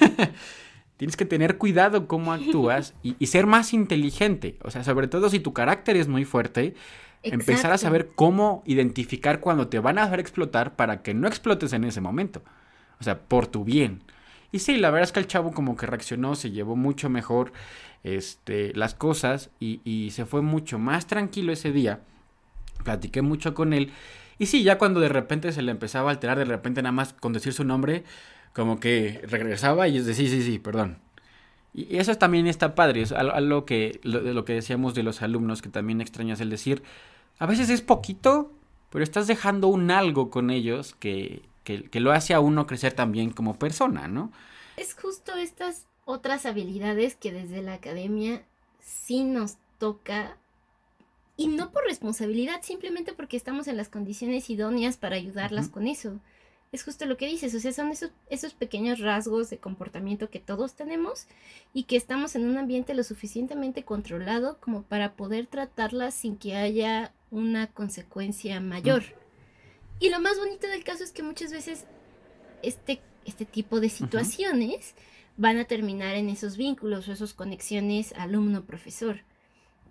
Tienes 0.96 1.16
que 1.16 1.24
tener 1.24 1.56
cuidado 1.56 2.08
cómo 2.08 2.32
actúas 2.32 2.94
y, 3.04 3.24
ser 3.26 3.46
más 3.46 3.72
inteligente. 3.72 4.58
O 4.64 4.72
sea, 4.72 4.82
sobre 4.82 5.06
todo 5.06 5.30
si 5.30 5.38
tu 5.38 5.52
carácter 5.52 5.96
es 5.96 6.08
muy 6.08 6.24
fuerte, 6.24 6.74
empezar 7.22 7.70
a 7.70 7.78
saber 7.78 8.10
cómo 8.16 8.64
identificar 8.66 9.38
cuando 9.38 9.68
te 9.68 9.78
van 9.78 9.98
a 9.98 10.02
hacer 10.02 10.18
explotar 10.18 10.74
para 10.74 11.02
que 11.02 11.14
no 11.14 11.28
explotes 11.28 11.72
en 11.74 11.84
ese 11.84 12.00
momento. 12.00 12.42
O 13.02 13.04
sea, 13.04 13.20
por 13.20 13.46
tu 13.46 13.64
bien. 13.64 14.02
Y 14.52 14.60
sí, 14.60 14.76
la 14.76 14.90
verdad 14.90 15.04
es 15.04 15.12
que 15.12 15.20
el 15.20 15.26
chavo 15.26 15.52
como 15.52 15.76
que 15.76 15.86
reaccionó, 15.86 16.34
se 16.34 16.50
llevó 16.50 16.76
mucho 16.76 17.08
mejor 17.10 17.52
este, 18.04 18.72
las 18.74 18.94
cosas 18.94 19.50
y, 19.60 19.80
y 19.84 20.10
se 20.12 20.24
fue 20.24 20.42
mucho 20.42 20.78
más 20.78 21.06
tranquilo 21.06 21.52
ese 21.52 21.72
día. 21.72 22.00
Platiqué 22.84 23.22
mucho 23.22 23.54
con 23.54 23.72
él 23.72 23.92
y 24.42 24.46
sí, 24.46 24.64
ya 24.64 24.76
cuando 24.76 24.98
de 24.98 25.08
repente 25.08 25.52
se 25.52 25.62
le 25.62 25.70
empezaba 25.70 26.10
a 26.10 26.14
alterar, 26.14 26.36
de 26.36 26.44
repente 26.44 26.82
nada 26.82 26.90
más 26.90 27.12
con 27.12 27.32
decir 27.32 27.52
su 27.52 27.62
nombre, 27.62 28.02
como 28.52 28.80
que 28.80 29.20
regresaba 29.28 29.86
y 29.86 29.98
es 29.98 30.04
de 30.04 30.14
sí, 30.14 30.28
sí, 30.28 30.42
sí, 30.42 30.58
perdón. 30.58 30.98
Y 31.72 31.96
eso 31.96 32.14
también 32.16 32.48
está 32.48 32.74
padre, 32.74 33.02
es 33.02 33.12
algo 33.12 33.64
que, 33.64 34.00
lo, 34.02 34.20
lo 34.20 34.44
que 34.44 34.54
decíamos 34.54 34.94
de 34.94 35.04
los 35.04 35.22
alumnos, 35.22 35.62
que 35.62 35.68
también 35.68 36.00
extrañas 36.00 36.40
el 36.40 36.50
decir, 36.50 36.82
a 37.38 37.46
veces 37.46 37.70
es 37.70 37.82
poquito, 37.82 38.52
pero 38.90 39.04
estás 39.04 39.28
dejando 39.28 39.68
un 39.68 39.92
algo 39.92 40.28
con 40.28 40.50
ellos 40.50 40.96
que, 40.98 41.42
que, 41.64 41.84
que 41.84 42.00
lo 42.00 42.12
hace 42.12 42.34
a 42.34 42.40
uno 42.40 42.66
crecer 42.66 42.92
también 42.92 43.30
como 43.30 43.58
persona, 43.58 44.08
¿no? 44.08 44.32
Es 44.76 44.94
justo 44.94 45.36
estas 45.36 45.86
otras 46.04 46.46
habilidades 46.46 47.14
que 47.14 47.32
desde 47.32 47.62
la 47.62 47.74
academia 47.74 48.42
sí 48.80 49.24
nos 49.24 49.56
toca 49.78 50.36
y 51.36 51.48
no 51.48 51.72
por 51.72 51.84
responsabilidad, 51.84 52.62
simplemente 52.62 53.12
porque 53.12 53.36
estamos 53.36 53.66
en 53.66 53.76
las 53.76 53.88
condiciones 53.88 54.50
idóneas 54.50 54.96
para 54.96 55.16
ayudarlas 55.16 55.68
con 55.68 55.86
eso. 55.86 56.20
Es 56.72 56.84
justo 56.84 57.04
lo 57.04 57.16
que 57.16 57.26
dices, 57.26 57.54
o 57.54 57.60
sea, 57.60 57.72
son 57.72 57.90
esos, 57.90 58.10
esos 58.30 58.54
pequeños 58.54 59.00
rasgos 59.00 59.50
de 59.50 59.58
comportamiento 59.58 60.30
que 60.30 60.40
todos 60.40 60.74
tenemos 60.74 61.26
y 61.74 61.84
que 61.84 61.96
estamos 61.96 62.34
en 62.34 62.48
un 62.48 62.58
ambiente 62.58 62.94
lo 62.94 63.02
suficientemente 63.02 63.82
controlado 63.82 64.58
como 64.60 64.82
para 64.82 65.14
poder 65.14 65.46
tratarlas 65.46 66.14
sin 66.14 66.36
que 66.36 66.56
haya 66.56 67.12
una 67.30 67.66
consecuencia 67.66 68.60
mayor. 68.60 69.02
Y 70.02 70.10
lo 70.10 70.20
más 70.20 70.36
bonito 70.36 70.66
del 70.66 70.82
caso 70.82 71.04
es 71.04 71.12
que 71.12 71.22
muchas 71.22 71.52
veces 71.52 71.86
este, 72.62 73.00
este 73.24 73.44
tipo 73.44 73.78
de 73.78 73.88
situaciones 73.88 74.96
van 75.36 75.58
a 75.58 75.64
terminar 75.64 76.16
en 76.16 76.28
esos 76.28 76.56
vínculos 76.56 77.08
o 77.08 77.12
esas 77.12 77.34
conexiones 77.34 78.12
alumno-profesor 78.14 79.20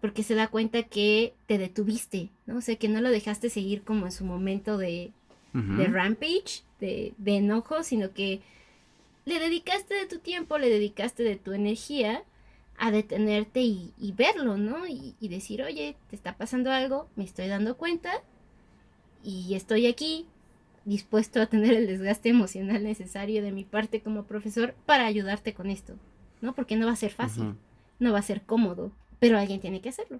porque 0.02 0.24
se 0.24 0.36
da 0.36 0.50
cuenta 0.50 0.84
que 0.84 1.34
te 1.45 1.58
detuviste, 1.58 2.30
¿no? 2.47 2.58
O 2.58 2.62
sea, 2.62 2.76
que 2.76 2.89
no 2.89 3.00
lo 3.00 3.10
dejaste 3.10 3.50
seguir 3.50 3.84
como 3.84 4.08
en 4.08 4.12
su 4.12 4.26
momento 4.26 4.78
de, 4.78 5.13
de 5.54 5.88
rampage, 5.88 6.63
de, 6.80 7.13
de, 7.19 7.38
enojo, 7.38 7.84
sino 7.84 8.12
que 8.12 8.41
le 9.26 9.39
dedicaste 9.39 9.93
de 9.93 10.08
tu 10.08 10.17
tiempo, 10.17 10.58
le 10.58 10.69
dedicaste 10.69 11.24
de 11.24 11.36
tu 11.36 11.54
energía 11.54 12.24
a 12.78 12.89
detenerte 12.89 13.62
y, 13.62 14.13
verlo, 14.17 14.58
¿no? 14.58 14.88
Y, 14.88 15.15
y, 15.21 15.28
decir, 15.28 15.62
oye, 15.62 15.95
te 16.10 16.15
está 16.15 16.36
pasando 16.36 16.71
algo, 16.71 17.08
me 17.15 17.24
estoy 17.24 17.47
dando 17.47 17.78
cuenta 17.78 18.24
y 19.23 19.53
estoy 19.55 19.88
aquí 19.88 20.25
dispuesto 20.86 21.41
a 21.41 21.45
tener 21.45 21.73
el 21.73 21.88
desgaste 21.88 22.29
emocional 22.29 22.84
necesario 22.84 23.41
de 23.41 23.51
mi 23.51 23.63
parte 23.63 24.01
como 24.01 24.23
profesor 24.23 24.73
para 24.86 25.05
ayudarte 25.05 25.53
con 25.53 25.69
esto, 25.69 25.93
¿no? 26.41 26.53
Porque 26.53 26.75
no 26.75 26.88
va 26.88 26.93
a 26.93 26.97
ser 26.97 27.12
fácil, 27.12 27.55
no 27.99 28.12
va 28.12 28.19
a 28.19 28.23
ser 28.23 28.41
cómodo, 28.41 28.91
pero 29.19 29.38
alguien 29.38 29.60
tiene 29.60 29.81
que 29.81 29.89
hacerlo. 29.89 30.19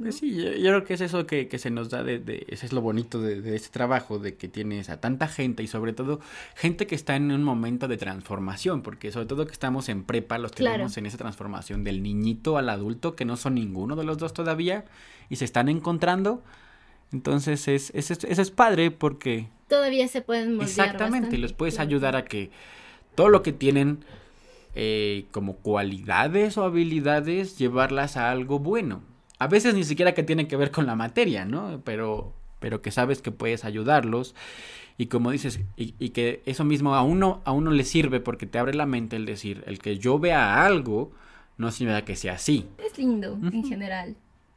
Pues 0.00 0.16
sí, 0.16 0.34
yo, 0.34 0.50
creo 0.52 0.84
que 0.84 0.94
es 0.94 1.02
eso 1.02 1.26
que, 1.26 1.46
se 1.58 1.70
nos 1.70 1.90
da, 1.90 2.02
de, 2.02 2.18
de, 2.18 2.46
ese 2.48 2.64
es 2.64 2.72
lo 2.72 2.80
bonito 2.80 3.20
de, 3.20 3.54
este 3.54 3.68
trabajo, 3.68 4.18
de 4.18 4.34
que 4.34 4.48
tienes 4.48 4.88
a 4.88 4.98
tanta 4.98 5.28
gente 5.28 5.62
y 5.62 5.66
sobre 5.66 5.92
todo 5.92 6.20
gente 6.56 6.86
que 6.86 6.94
está 6.94 7.16
en 7.16 7.30
un 7.30 7.44
momento 7.44 7.86
de 7.86 7.98
transformación, 7.98 8.80
porque 8.80 9.12
sobre 9.12 9.26
todo 9.26 9.44
que 9.44 9.52
estamos 9.52 9.90
en 9.90 10.04
prepa, 10.04 10.38
los 10.38 10.52
tenemos 10.52 10.96
en 10.96 11.04
esa 11.04 11.18
transformación 11.18 11.84
del 11.84 12.02
niñito 12.02 12.56
al 12.56 12.70
adulto, 12.70 13.14
que 13.14 13.26
no 13.26 13.36
son 13.36 13.56
ninguno 13.56 13.94
de 13.94 14.04
los 14.04 14.16
dos 14.16 14.32
todavía, 14.32 14.86
y 15.28 15.36
se 15.36 15.44
están 15.44 15.68
encontrando. 15.68 16.42
Entonces 17.12 17.68
es, 17.68 17.90
es, 17.94 18.10
eso 18.10 18.42
es 18.42 18.50
padre 18.50 18.90
porque... 18.90 19.48
Todavía 19.68 20.08
se 20.08 20.20
pueden 20.20 20.56
moldear 20.56 20.68
Exactamente, 20.68 21.38
les 21.38 21.52
puedes 21.52 21.78
ayudar 21.78 22.16
a 22.16 22.24
que 22.24 22.50
todo 23.14 23.28
lo 23.28 23.42
que 23.42 23.52
tienen 23.52 24.04
eh, 24.74 25.26
como 25.32 25.56
cualidades 25.56 26.56
o 26.56 26.64
habilidades, 26.64 27.58
llevarlas 27.58 28.16
a 28.16 28.30
algo 28.30 28.58
bueno. 28.58 29.02
A 29.38 29.48
veces 29.48 29.74
ni 29.74 29.84
siquiera 29.84 30.14
que 30.14 30.22
tiene 30.22 30.48
que 30.48 30.56
ver 30.56 30.70
con 30.70 30.86
la 30.86 30.94
materia, 30.94 31.44
¿no? 31.44 31.80
Pero, 31.84 32.32
pero 32.58 32.82
que 32.82 32.90
sabes 32.90 33.22
que 33.22 33.32
puedes 33.32 33.64
ayudarlos 33.64 34.34
y 35.00 35.06
como 35.06 35.30
dices, 35.30 35.60
y, 35.76 36.10
que 36.10 36.42
eso 36.44 36.62
mismo 36.62 36.94
a 36.94 37.02
uno, 37.02 37.40
a 37.46 37.52
uno 37.52 37.70
le 37.70 37.84
sirve 37.84 38.20
porque 38.20 38.44
te 38.44 38.58
abre 38.58 38.74
la 38.74 38.84
mente 38.84 39.16
el 39.16 39.24
decir, 39.24 39.64
el 39.66 39.78
que 39.78 39.98
yo 39.98 40.18
vea 40.18 40.62
algo 40.62 41.10
no 41.56 41.70
significa 41.70 42.04
que 42.04 42.16
sea 42.16 42.34
así. 42.34 42.68
Es 42.76 42.98
lindo 42.98 43.38
en 43.50 43.64
general. 43.64 44.14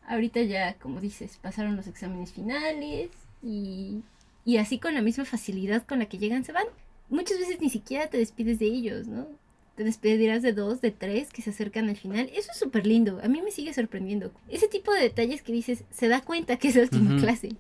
Ahorita 0.08 0.42
ya, 0.42 0.76
como 0.76 1.00
dices, 1.00 1.38
pasaron 1.42 1.76
los 1.76 1.88
exámenes 1.88 2.34
finales 2.34 3.10
y, 3.42 4.02
y 4.46 4.58
así 4.58 4.80
con 4.80 4.94
la 4.94 5.02
misma 5.02 5.26
facilidad 5.26 5.86
con 5.86 6.00
la 6.00 6.06
que 6.06 6.18
llegan 6.18 6.44
se 6.44 6.52
van. 6.52 6.66
Muchas 7.10 7.40
veces 7.40 7.62
ni 7.62 7.70
siquiera 7.70 8.08
te 8.08 8.18
despides 8.18 8.60
de 8.60 8.66
ellos, 8.66 9.08
¿no? 9.08 9.28
te 9.76 9.84
despedirás 9.84 10.42
de 10.42 10.54
dos, 10.54 10.82
de 10.82 10.92
tres 10.92 11.30
que 11.32 11.42
se 11.42 11.50
acercan 11.50 11.90
al 11.90 11.98
final. 11.98 12.30
Eso 12.34 12.52
es 12.52 12.58
súper 12.58 12.86
lindo. 12.86 13.20
A 13.24 13.28
mí 13.28 13.42
me 13.42 13.52
sigue 13.52 13.74
sorprendiendo. 13.74 14.32
Ese 14.48 14.68
tipo 14.68 14.94
de 14.94 15.02
detalles 15.02 15.42
que 15.42 15.52
dices, 15.52 15.84
se 15.90 16.08
da 16.08 16.22
cuenta 16.22 16.58
que 16.58 16.68
es 16.68 16.76
la 16.76 16.84
última 16.84 17.20
clase. 17.20 17.56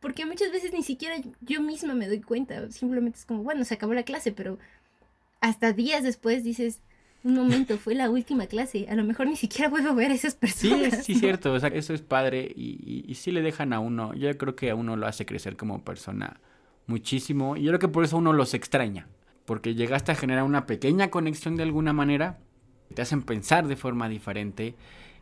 Porque 0.00 0.26
muchas 0.26 0.50
veces 0.50 0.72
ni 0.72 0.82
siquiera 0.82 1.16
yo 1.42 1.60
misma 1.60 1.94
me 1.94 2.08
doy 2.08 2.20
cuenta. 2.20 2.70
Simplemente 2.70 3.18
es 3.18 3.26
como, 3.26 3.42
bueno, 3.42 3.64
se 3.64 3.74
acabó 3.74 3.92
la 3.92 4.02
clase, 4.02 4.32
pero 4.32 4.58
hasta 5.40 5.72
días 5.72 6.02
después 6.02 6.42
dices, 6.42 6.80
un 7.24 7.34
momento, 7.34 7.78
fue 7.78 7.94
la 7.94 8.10
última 8.10 8.46
clase, 8.46 8.86
a 8.88 8.94
lo 8.94 9.04
mejor 9.04 9.26
ni 9.26 9.36
siquiera 9.36 9.68
vuelvo 9.68 9.90
a 9.90 9.94
ver 9.94 10.10
a 10.10 10.14
esas 10.14 10.34
personas. 10.34 11.04
Sí, 11.04 11.14
sí, 11.14 11.20
cierto, 11.20 11.52
o 11.52 11.60
sea, 11.60 11.68
eso 11.70 11.94
es 11.94 12.02
padre 12.02 12.52
y, 12.54 13.04
y, 13.06 13.14
sí 13.14 13.30
le 13.30 13.42
dejan 13.42 13.72
a 13.72 13.80
uno, 13.80 14.14
yo 14.14 14.36
creo 14.36 14.56
que 14.56 14.70
a 14.70 14.74
uno 14.74 14.96
lo 14.96 15.06
hace 15.06 15.24
crecer 15.24 15.56
como 15.56 15.84
persona 15.84 16.40
muchísimo 16.86 17.56
y 17.56 17.62
yo 17.62 17.70
creo 17.70 17.78
que 17.78 17.88
por 17.88 18.04
eso 18.04 18.16
uno 18.16 18.32
los 18.32 18.54
extraña, 18.54 19.06
porque 19.44 19.74
llegaste 19.74 20.12
a 20.12 20.16
generar 20.16 20.44
una 20.44 20.66
pequeña 20.66 21.10
conexión 21.10 21.56
de 21.56 21.62
alguna 21.62 21.92
manera, 21.92 22.38
te 22.94 23.02
hacen 23.02 23.22
pensar 23.22 23.68
de 23.68 23.76
forma 23.76 24.08
diferente 24.08 24.74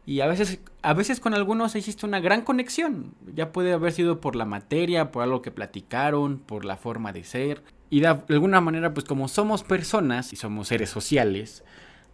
y 0.07 0.23
a 0.23 0.27
veces, 0.27 0.61
a 0.83 0.95
veces 0.95 1.21
con 1.21 1.35
algunos 1.35 1.77
hiciste 1.77 2.07
una 2.07 2.21
gran 2.21 2.43
conexión. 2.43 3.15
Ya 3.35 3.53
puede 3.53 3.73
haber 3.73 3.93
sido 3.93 4.21
por 4.21 4.35
la 4.35 4.45
materia, 4.45 5.13
por 5.13 5.23
algo 5.23 5.43
que 5.43 5.51
platicaron, 5.51 6.39
por 6.39 6.65
la 6.65 6.77
forma 6.77 7.13
de 7.13 7.25
ser. 7.25 7.63
Y 7.91 8.01
de 8.01 8.09
alguna 8.09 8.61
manera, 8.61 8.95
pues 8.95 9.05
como 9.05 9.29
somos 9.29 9.63
personas 9.63 10.33
y 10.33 10.37
somos 10.37 10.69
seres 10.69 10.91
sociales, 10.91 11.65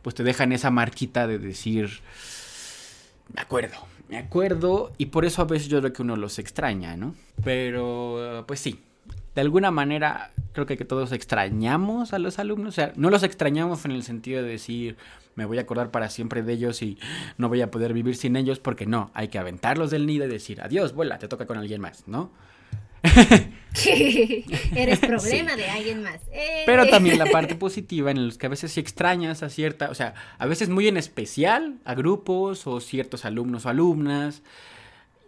pues 0.06 0.14
te 0.14 0.22
dejan 0.22 0.52
esa 0.52 0.70
marquita 0.70 1.26
de 1.26 1.36
decir, 1.36 1.90
me 3.34 3.40
acuerdo, 3.40 3.74
me 4.08 4.18
acuerdo. 4.18 4.92
Y 4.98 5.06
por 5.06 5.24
eso 5.24 5.42
a 5.42 5.46
veces 5.46 5.66
yo 5.66 5.80
creo 5.80 5.92
que 5.92 6.02
uno 6.02 6.14
los 6.14 6.38
extraña, 6.38 6.96
¿no? 6.96 7.16
Pero, 7.42 8.44
pues 8.46 8.60
sí, 8.60 8.84
de 9.34 9.40
alguna 9.40 9.72
manera 9.72 10.30
creo 10.52 10.64
que, 10.64 10.76
todos 10.76 11.10
extrañamos 11.10 12.12
a 12.12 12.20
los 12.20 12.38
alumnos. 12.38 12.68
O 12.68 12.76
sea, 12.76 12.92
no 12.94 13.10
los 13.10 13.24
extrañamos 13.24 13.84
en 13.84 13.90
el 13.90 14.04
sentido 14.04 14.44
de 14.44 14.48
decir, 14.48 14.96
me 15.34 15.44
voy 15.44 15.58
a 15.58 15.62
acordar 15.62 15.90
para 15.90 16.08
siempre 16.08 16.44
de 16.44 16.52
ellos 16.52 16.82
y 16.82 16.98
no 17.36 17.48
voy 17.48 17.62
a 17.62 17.72
poder 17.72 17.92
vivir 17.92 18.14
sin 18.14 18.36
ellos, 18.36 18.60
porque 18.60 18.86
no, 18.86 19.10
hay 19.12 19.26
que 19.26 19.40
aventarlos 19.40 19.90
del 19.90 20.06
nido 20.06 20.26
y 20.26 20.28
decir, 20.28 20.62
adiós, 20.62 20.94
vuela, 20.94 21.18
te 21.18 21.26
toca 21.26 21.46
con 21.46 21.58
alguien 21.58 21.80
más, 21.80 22.06
¿no? 22.06 22.30
Eres 24.74 24.98
problema 25.00 25.56
de 25.56 25.68
alguien 25.68 26.02
más. 26.02 26.20
Eh. 26.32 26.62
Pero 26.66 26.86
también 26.90 27.18
la 27.18 27.26
parte 27.26 27.54
positiva 27.54 28.10
en 28.10 28.26
los 28.26 28.38
que 28.38 28.46
a 28.46 28.48
veces 28.48 28.72
sí 28.72 28.80
extrañas 28.80 29.42
a 29.42 29.50
cierta, 29.50 29.90
o 29.90 29.94
sea, 29.94 30.14
a 30.38 30.46
veces 30.46 30.68
muy 30.68 30.88
en 30.88 30.96
especial 30.96 31.78
a 31.84 31.94
grupos 31.94 32.66
o 32.66 32.80
ciertos 32.80 33.24
alumnos 33.24 33.66
o 33.66 33.68
alumnas 33.68 34.42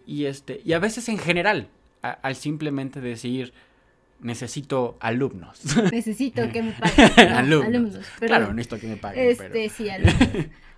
y 0.06 0.24
este 0.24 0.62
y 0.64 0.72
a 0.72 0.78
veces 0.78 1.08
en 1.08 1.18
general 1.18 1.68
al 2.00 2.36
simplemente 2.36 3.00
decir 3.00 3.52
necesito 4.20 4.96
alumnos. 5.00 5.60
Necesito 5.92 6.50
que 6.50 6.62
me 6.62 6.72
paguen. 6.72 7.28
alumnos. 7.28 8.04
claro, 8.18 8.52
necesito 8.52 8.80
que 8.80 8.86
me 8.88 8.96
paguen. 8.96 9.28
Este, 9.28 9.68
sí, 9.68 9.88
alumnos. 9.88 10.18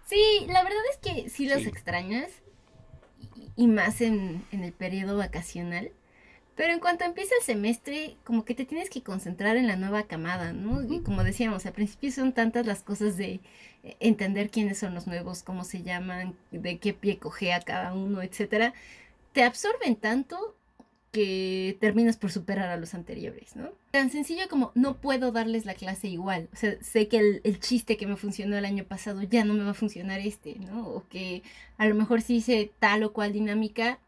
Sí, 0.07 0.47
la 0.49 0.63
verdad 0.63 0.81
es 0.91 0.99
que 0.99 1.31
sí 1.31 1.49
los 1.49 1.65
extrañas. 1.67 2.31
Y, 3.57 3.67
más 3.69 4.01
en, 4.01 4.43
en, 4.53 4.65
el 4.65 4.73
periodo 4.73 5.17
vacacional. 5.17 5.93
Pero 6.61 6.75
en 6.75 6.79
cuanto 6.79 7.05
empieza 7.05 7.35
el 7.37 7.43
semestre, 7.43 8.19
como 8.23 8.45
que 8.45 8.55
te 8.55 8.67
tienes 8.67 8.91
que 8.91 9.03
concentrar 9.03 9.57
en 9.57 9.67
la 9.67 9.77
nueva 9.77 10.03
camada, 10.03 10.53
¿no? 10.53 10.83
Y 10.83 11.01
como 11.01 11.25
decíamos, 11.25 11.65
al 11.65 11.73
principio 11.73 12.13
son 12.13 12.35
tantas 12.35 12.67
las 12.67 12.83
cosas 12.83 13.17
de 13.17 13.41
eh, 13.83 13.97
entender 13.99 14.51
quiénes 14.51 14.77
son 14.77 14.93
los 14.93 15.07
nuevos, 15.07 15.43
cómo 15.43 15.65
se 15.65 15.83
llaman, 15.83 16.37
de 16.51 16.77
qué 16.77 16.93
pie 16.93 17.17
coge 17.17 17.55
a 17.55 17.63
cada 17.63 17.95
uno, 17.95 18.21
etcétera. 18.21 18.75
Te 19.33 19.43
absorben 19.43 19.97
tanto 19.97 20.55
que 21.13 21.79
terminas 21.81 22.19
por 22.19 22.31
superar 22.31 22.69
a 22.69 22.77
los 22.77 22.93
anteriores, 22.93 23.57
¿no? 23.57 23.71
Tan 23.91 24.11
sencillo 24.11 24.47
como 24.51 24.71
no 24.75 24.99
puedo 24.99 25.33
darles 25.33 25.65
la 25.65 25.73
clase 25.73 26.09
igual. 26.09 26.51
O 26.53 26.57
sea, 26.57 26.77
sé 26.83 27.09
que 27.09 27.41
el, 27.43 27.61
chiste 27.61 27.97
que 27.97 28.07
me 28.07 28.17
funcionó 28.17 28.59
el 28.59 28.67
año 28.67 28.85
pasado 28.85 29.23
ya 29.23 29.47
no 29.47 29.55
me 29.55 29.65
va 29.65 29.71
a 29.71 29.75
funcionar 29.75 30.21
este, 30.21 30.57
¿no? 30.57 30.87
O 30.87 31.09
que 31.09 31.43
a 31.79 31.87
lo 31.87 31.95
mejor 31.95 32.21
si 32.21 32.37
hice 32.37 32.71
tal 32.81 33.03
o 33.03 33.15
cual 33.15 33.33
dinámica, 33.33 33.99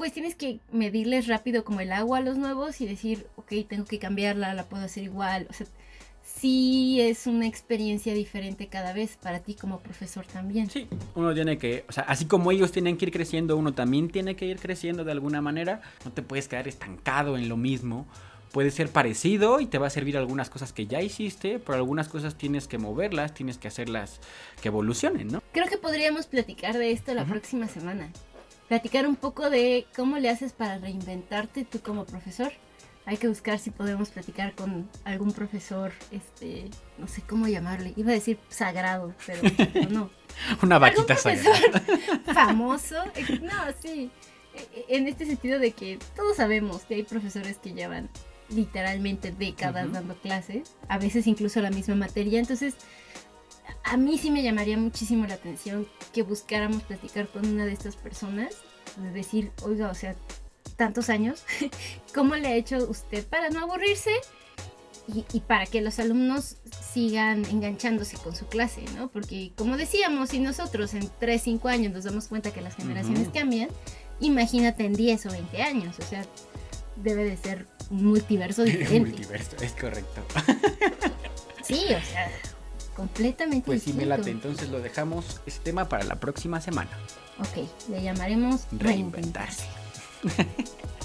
pues 0.00 0.14
tienes 0.14 0.34
que 0.34 0.60
medirles 0.72 1.26
rápido 1.26 1.62
como 1.62 1.82
el 1.82 1.92
agua 1.92 2.18
a 2.18 2.20
los 2.22 2.38
nuevos 2.38 2.80
y 2.80 2.86
decir, 2.86 3.26
ok, 3.36 3.52
tengo 3.68 3.84
que 3.84 3.98
cambiarla, 3.98 4.54
la 4.54 4.64
puedo 4.64 4.82
hacer 4.82 5.04
igual. 5.04 5.46
O 5.50 5.52
sea, 5.52 5.66
sí 6.22 7.02
es 7.02 7.26
una 7.26 7.46
experiencia 7.46 8.14
diferente 8.14 8.68
cada 8.68 8.94
vez 8.94 9.18
para 9.18 9.40
ti 9.40 9.54
como 9.54 9.80
profesor 9.80 10.24
también. 10.24 10.70
Sí, 10.70 10.88
uno 11.14 11.34
tiene 11.34 11.58
que, 11.58 11.84
o 11.86 11.92
sea, 11.92 12.04
así 12.04 12.24
como 12.24 12.50
ellos 12.50 12.72
tienen 12.72 12.96
que 12.96 13.04
ir 13.04 13.12
creciendo, 13.12 13.58
uno 13.58 13.74
también 13.74 14.08
tiene 14.08 14.36
que 14.36 14.46
ir 14.46 14.58
creciendo 14.58 15.04
de 15.04 15.12
alguna 15.12 15.42
manera. 15.42 15.82
No 16.06 16.12
te 16.12 16.22
puedes 16.22 16.48
quedar 16.48 16.66
estancado 16.66 17.36
en 17.36 17.50
lo 17.50 17.58
mismo. 17.58 18.06
Puede 18.52 18.70
ser 18.70 18.88
parecido 18.88 19.60
y 19.60 19.66
te 19.66 19.76
va 19.76 19.88
a 19.88 19.90
servir 19.90 20.16
algunas 20.16 20.48
cosas 20.48 20.72
que 20.72 20.86
ya 20.86 21.02
hiciste, 21.02 21.58
pero 21.58 21.76
algunas 21.76 22.08
cosas 22.08 22.36
tienes 22.36 22.66
que 22.68 22.78
moverlas, 22.78 23.34
tienes 23.34 23.58
que 23.58 23.68
hacerlas 23.68 24.18
que 24.62 24.68
evolucionen, 24.68 25.28
¿no? 25.28 25.42
Creo 25.52 25.66
que 25.66 25.76
podríamos 25.76 26.26
platicar 26.26 26.78
de 26.78 26.90
esto 26.90 27.12
la 27.12 27.26
próxima 27.26 27.68
semana. 27.68 28.10
Platicar 28.70 29.04
un 29.08 29.16
poco 29.16 29.50
de 29.50 29.84
cómo 29.96 30.18
le 30.18 30.30
haces 30.30 30.52
para 30.52 30.78
reinventarte 30.78 31.64
tú 31.64 31.80
como 31.80 32.04
profesor. 32.04 32.52
Hay 33.04 33.16
que 33.16 33.26
buscar 33.26 33.58
si 33.58 33.72
podemos 33.72 34.10
platicar 34.10 34.54
con 34.54 34.88
algún 35.02 35.32
profesor, 35.32 35.90
este, 36.12 36.70
no 36.96 37.08
sé 37.08 37.20
cómo 37.22 37.48
llamarle, 37.48 37.94
iba 37.96 38.12
a 38.12 38.14
decir 38.14 38.38
sagrado, 38.48 39.12
pero 39.26 39.42
no. 39.90 40.08
Una 40.62 40.78
vaquita 40.78 41.16
sagrada. 41.16 41.82
famoso, 42.32 42.94
no, 43.42 43.74
sí, 43.82 44.12
e, 44.54 44.86
e, 44.88 44.96
en 44.96 45.08
este 45.08 45.26
sentido 45.26 45.58
de 45.58 45.72
que 45.72 45.98
todos 46.14 46.36
sabemos 46.36 46.82
que 46.82 46.94
hay 46.94 47.02
profesores 47.02 47.58
que 47.58 47.72
llevan 47.72 48.08
literalmente 48.50 49.32
décadas 49.32 49.90
dando 49.92 50.14
clases, 50.14 50.76
a 50.86 50.96
veces 50.96 51.26
incluso 51.26 51.60
la 51.60 51.70
misma 51.70 51.96
materia, 51.96 52.38
entonces 52.38 52.76
a 53.84 53.96
mí 53.96 54.18
sí 54.18 54.30
me 54.30 54.42
llamaría 54.42 54.76
muchísimo 54.76 55.26
la 55.26 55.34
atención 55.34 55.86
que 56.12 56.22
buscáramos 56.22 56.82
platicar 56.82 57.28
con 57.28 57.46
una 57.46 57.66
de 57.66 57.72
estas 57.72 57.96
personas, 57.96 58.54
de 58.96 59.10
decir, 59.12 59.52
oiga, 59.62 59.90
o 59.90 59.94
sea, 59.94 60.14
tantos 60.76 61.10
años, 61.10 61.44
¿cómo 62.14 62.36
le 62.36 62.48
ha 62.48 62.54
hecho 62.54 62.78
usted 62.88 63.26
para 63.26 63.50
no 63.50 63.60
aburrirse 63.60 64.12
y, 65.32 65.40
para 65.40 65.66
que 65.66 65.80
los 65.80 65.98
alumnos 65.98 66.56
sigan 66.92 67.44
enganchándose 67.46 68.16
con 68.16 68.34
su 68.36 68.46
clase, 68.46 68.84
¿no? 68.96 69.08
Porque 69.10 69.52
como 69.56 69.76
decíamos, 69.76 70.30
si 70.30 70.38
nosotros 70.38 70.94
en 70.94 71.10
3, 71.18 71.42
5 71.42 71.68
años 71.68 71.92
nos 71.92 72.04
damos 72.04 72.28
cuenta 72.28 72.52
que 72.52 72.60
las 72.60 72.76
generaciones 72.76 73.28
cambian, 73.28 73.68
imagínate 74.20 74.84
en 74.84 74.92
10 74.92 75.26
o 75.26 75.30
20 75.30 75.62
años, 75.62 75.96
o 75.98 76.02
sea, 76.02 76.24
debe 76.96 77.24
de 77.24 77.36
ser 77.36 77.66
un 77.90 78.04
multiverso 78.04 78.62
diferente. 78.64 79.10
multiverso, 79.10 79.56
es 79.60 79.72
correcto. 79.72 80.22
sí, 81.62 81.84
o 81.86 82.00
sea, 82.12 82.30
completamente 83.00 83.64
Pues 83.64 83.82
sí, 83.82 83.94
me 83.94 84.04
late, 84.04 84.30
entonces 84.30 84.68
lo 84.68 84.78
dejamos 84.78 85.40
este 85.46 85.64
tema 85.64 85.88
para 85.88 86.04
la 86.04 86.16
próxima 86.16 86.60
semana. 86.60 86.90
Ok, 87.38 87.66
le 87.88 88.02
llamaremos 88.02 88.66
reinventarse. 88.72 89.64